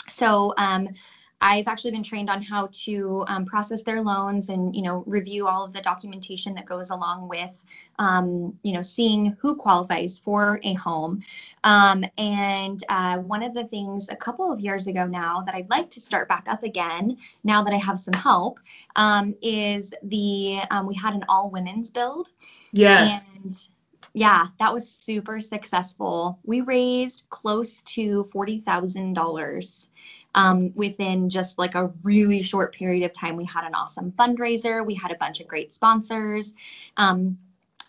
So, 0.09 0.53
um, 0.59 0.89
I've 1.41 1.69
actually 1.69 1.93
been 1.93 2.03
trained 2.03 2.29
on 2.31 2.43
how 2.43 2.69
to 2.85 3.25
um, 3.29 3.45
process 3.45 3.83
their 3.83 4.03
loans 4.03 4.49
and 4.49 4.75
you 4.75 4.83
know 4.83 5.05
review 5.07 5.47
all 5.47 5.65
of 5.65 5.73
the 5.73 5.81
documentation 5.81 6.55
that 6.55 6.67
goes 6.67 6.91
along 6.91 7.29
with 7.29 7.65
um, 7.99 8.59
you 8.63 8.73
know 8.73 8.83
seeing 8.83 9.37
who 9.41 9.55
qualifies 9.55 10.19
for 10.19 10.61
a 10.65 10.75
home. 10.75 11.23
Um, 11.65 12.05
and 12.19 12.83
uh, 12.89 13.19
one 13.19 13.43
of 13.43 13.55
the 13.55 13.65
things 13.65 14.09
a 14.11 14.17
couple 14.17 14.53
of 14.53 14.61
years 14.61 14.87
ago 14.87 15.07
now 15.07 15.43
that 15.47 15.55
I'd 15.55 15.71
like 15.71 15.91
to 15.91 16.01
start 16.01 16.29
back 16.29 16.47
up 16.49 16.63
again 16.63 17.17
now 17.45 17.63
that 17.63 17.73
I 17.73 17.79
have 17.79 18.01
some 18.01 18.15
help 18.15 18.59
um, 18.97 19.35
is 19.43 19.93
the 20.03 20.61
um, 20.71 20.87
we 20.87 20.95
had 20.95 21.15
an 21.15 21.25
all 21.29 21.51
women's 21.51 21.91
build 21.91 22.31
Yes. 22.73 23.25
and 23.45 23.57
yeah, 24.15 24.47
that 24.59 24.73
was 24.73 24.89
super 24.89 25.39
successful. 25.39 26.39
We 26.45 26.63
raised 26.63 27.25
close 27.31 27.83
to 27.83 28.25
forty 28.25 28.61
thousand 28.61 29.15
dollars 29.15 29.91
um, 30.35 30.73
within 30.75 31.31
just 31.31 31.59
like 31.59 31.75
a 31.75 31.91
really 32.03 32.43
short 32.43 32.75
period 32.75 33.05
of 33.05 33.13
time. 33.13 33.37
We 33.37 33.45
had 33.45 33.65
an 33.65 33.75
awesome 33.75 34.13
fundraiser. 34.13 34.85
We 34.85 34.95
had 34.95 35.11
a 35.11 35.17
bunch 35.17 35.41
of 35.41 35.49
great 35.49 35.73
sponsors. 35.73 36.55
Um, 36.97 37.39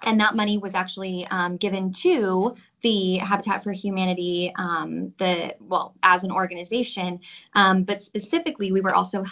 and 0.04 0.20
that 0.20 0.36
money 0.36 0.58
was 0.58 0.76
actually 0.76 1.28
um, 1.28 1.58
given 1.58 1.92
to 1.92 2.56
the 2.82 3.18
Habitat 3.18 3.64
for 3.64 3.72
Humanity, 3.72 4.54
um, 4.58 5.10
the 5.18 5.56
well, 5.60 5.94
as 6.04 6.24
an 6.24 6.32
organization, 6.32 7.20
um, 7.54 7.84
but 7.84 8.02
specifically, 8.02 8.72
we 8.72 8.80
were 8.80 8.96
also 8.96 9.26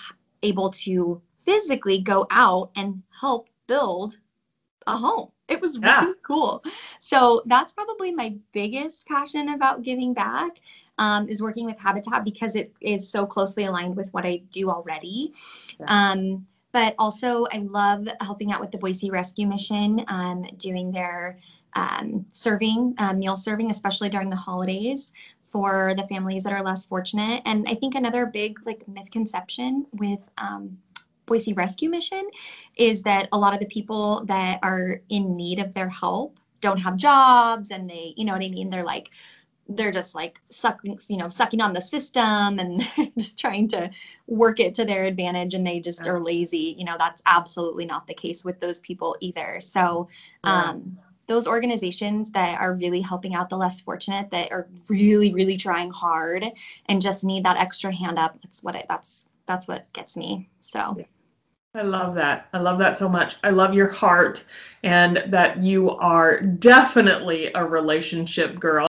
able 0.44 0.70
to 0.72 1.22
physically 1.38 2.02
go 2.02 2.28
out 2.30 2.72
and 2.76 3.02
help 3.18 3.48
build 3.68 4.18
a 4.88 4.98
home. 4.98 5.30
It 5.48 5.62
was 5.62 5.78
Yeah. 5.78 6.02
really 6.02 6.16
cool. 6.24 6.64
So 7.00 7.42
that's 7.46 7.74
probably 7.74 8.12
my 8.12 8.36
biggest 8.54 9.06
passion 9.08 9.50
about 9.50 9.84
giving 9.84 10.14
back 10.14 10.60
um, 10.98 11.28
is 11.30 11.42
working 11.42 11.66
with 11.66 11.78
Habitat 11.80 12.24
because 12.24 12.56
it 12.56 12.74
is 12.82 13.10
so 13.10 13.26
closely 13.26 13.66
aligned 13.66 13.96
with 13.96 14.14
what 14.14 14.26
I 14.26 14.42
do 14.52 14.70
already. 14.70 15.34
Yeah. 15.80 15.86
Um, 15.88 16.46
but 16.74 16.96
also, 17.00 17.46
I 17.54 17.60
love 17.60 18.08
helping 18.22 18.52
out 18.52 18.60
with 18.60 18.72
the 18.72 18.78
Boise 18.78 19.10
Rescue 19.10 19.48
Mission, 19.48 20.04
um, 20.10 20.46
doing 20.58 20.92
their 20.92 21.40
um, 21.74 22.26
serving, 22.32 22.94
uh, 22.98 23.14
meal 23.14 23.38
serving, 23.38 23.72
especially 23.72 24.10
during 24.10 24.30
the 24.30 24.36
holidays 24.36 25.12
for 25.42 25.94
the 25.96 26.04
families 26.04 26.44
that 26.44 26.52
are 26.52 26.62
less 26.62 26.86
fortunate. 26.86 27.42
And 27.46 27.66
I 27.70 27.76
think 27.76 27.96
another 27.96 28.26
big 28.26 28.60
like 28.66 28.88
misconception 28.88 29.86
with 29.94 30.20
um, 30.38 30.78
Boise 31.28 31.54
Rescue 31.54 31.90
Mission 31.90 32.28
is 32.76 33.04
that 33.04 33.30
a 33.32 33.38
lot 33.38 33.54
of 33.54 33.60
the 33.60 33.68
people 33.68 34.26
that 34.26 34.60
are 34.64 35.02
in 35.10 35.36
need 35.36 35.60
of 35.60 35.74
their 35.76 35.90
help 35.90 36.40
don't 36.62 36.80
have 36.80 36.98
jobs 36.98 37.70
and 37.70 37.88
they, 37.88 38.14
you 38.18 38.26
know 38.26 38.34
what 38.34 38.42
I 38.42 38.50
mean? 38.50 38.72
They're 38.72 38.84
like, 38.84 39.12
they're 39.70 39.92
just 39.92 40.16
like 40.16 40.40
sucking, 40.50 41.00
you 41.10 41.18
know, 41.18 41.30
sucking 41.30 41.62
on 41.62 41.74
the 41.74 41.82
system 41.82 42.58
and 42.58 42.88
just 43.18 43.38
trying 43.38 43.68
to 43.68 43.92
work 44.28 44.60
it 44.60 44.74
to 44.76 44.86
their 44.86 45.04
advantage 45.06 45.54
and 45.54 45.68
they 45.68 45.80
just 45.80 46.02
Yeah. 46.04 46.12
are 46.12 46.20
lazy. 46.24 46.76
You 46.78 46.86
know, 46.86 46.96
that's 46.98 47.22
absolutely 47.26 47.86
not 47.86 48.08
the 48.08 48.14
case 48.14 48.44
with 48.46 48.60
those 48.60 48.80
people 48.80 49.16
either. 49.20 49.60
So, 49.60 50.08
um, 50.44 50.98
those 51.28 51.46
organizations 51.46 52.32
that 52.32 52.58
are 52.62 52.74
really 52.76 53.02
helping 53.02 53.36
out 53.36 53.50
the 53.50 53.58
less 53.58 53.82
fortunate, 53.82 54.32
that 54.32 54.50
are 54.54 54.70
really, 54.88 55.34
really 55.34 55.58
trying 55.58 55.92
hard 55.92 56.46
and 56.86 57.02
just 57.02 57.26
need 57.26 57.44
that 57.44 57.58
extra 57.58 57.94
hand 57.94 58.18
up. 58.18 58.38
That's 58.42 58.64
what 58.64 58.76
it, 58.76 58.86
that's, 58.88 59.26
that's 59.46 59.68
what 59.68 59.92
gets 59.92 60.16
me. 60.16 60.50
So, 60.62 60.98
I 61.78 61.84
love 61.84 62.16
that. 62.16 62.48
I 62.54 62.60
love 62.60 62.80
that 62.80 62.98
so 62.98 63.08
much. 63.08 63.36
I 63.44 63.52
love 63.52 63.74
your 63.76 63.88
heart 63.88 64.44
and 64.84 65.24
that 65.28 65.62
you 65.62 65.92
are 65.92 66.42
definitely 66.42 67.52
a 67.54 67.64
relationship 67.64 68.60
girl. 68.60 68.88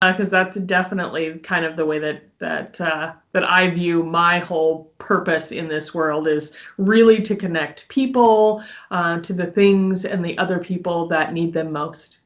Because 0.00 0.30
that's 0.30 0.56
definitely 0.56 1.38
kind 1.40 1.64
of 1.66 1.76
the 1.76 1.84
way 1.84 1.98
that 1.98 2.22
that 2.38 2.80
uh, 2.80 3.12
that 3.32 3.44
I 3.44 3.68
view 3.68 4.02
my 4.02 4.38
whole 4.38 4.84
purpose 4.96 5.52
in 5.52 5.68
this 5.68 5.92
world 5.92 6.26
is 6.26 6.52
really 6.78 7.20
to 7.20 7.36
connect 7.36 7.86
people 7.88 8.64
uh, 8.90 9.20
to 9.20 9.34
the 9.34 9.48
things 9.48 10.06
and 10.06 10.24
the 10.24 10.38
other 10.38 10.58
people 10.58 11.06
that 11.08 11.34
need 11.34 11.52
them 11.52 11.70
most. 11.70 12.18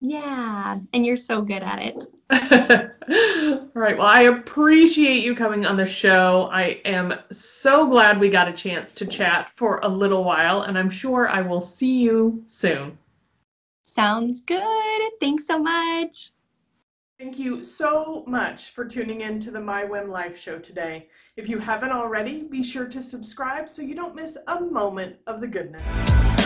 yeah. 0.00 0.78
And 0.92 1.06
you're 1.06 1.16
so 1.16 1.40
good 1.40 1.62
at 1.62 1.78
it. 1.78 2.04
All 2.30 3.70
right. 3.74 3.96
Well, 3.96 4.06
I 4.06 4.22
appreciate 4.22 5.24
you 5.24 5.34
coming 5.34 5.64
on 5.64 5.76
the 5.76 5.86
show. 5.86 6.48
I 6.52 6.80
am 6.84 7.14
so 7.32 7.86
glad 7.86 8.20
we 8.20 8.28
got 8.28 8.48
a 8.48 8.52
chance 8.52 8.92
to 8.94 9.06
chat 9.06 9.50
for 9.56 9.78
a 9.82 9.88
little 9.88 10.24
while, 10.24 10.62
and 10.62 10.76
I'm 10.76 10.90
sure 10.90 11.28
I 11.28 11.40
will 11.40 11.62
see 11.62 11.98
you 11.98 12.44
soon. 12.46 12.98
Sounds 13.82 14.42
good. 14.42 15.12
Thanks 15.20 15.46
so 15.46 15.58
much. 15.58 16.32
Thank 17.18 17.38
you 17.38 17.62
so 17.62 18.24
much 18.26 18.70
for 18.70 18.84
tuning 18.84 19.22
in 19.22 19.40
to 19.40 19.50
the 19.50 19.60
My 19.60 19.84
Whim 19.84 20.10
Life 20.10 20.38
show 20.38 20.58
today. 20.58 21.08
If 21.36 21.48
you 21.48 21.58
haven't 21.58 21.90
already, 21.90 22.42
be 22.42 22.62
sure 22.62 22.86
to 22.86 23.02
subscribe 23.02 23.68
so 23.68 23.82
you 23.82 23.94
don't 23.94 24.14
miss 24.14 24.36
a 24.46 24.60
moment 24.60 25.16
of 25.26 25.40
the 25.40 25.48
goodness. 25.48 26.37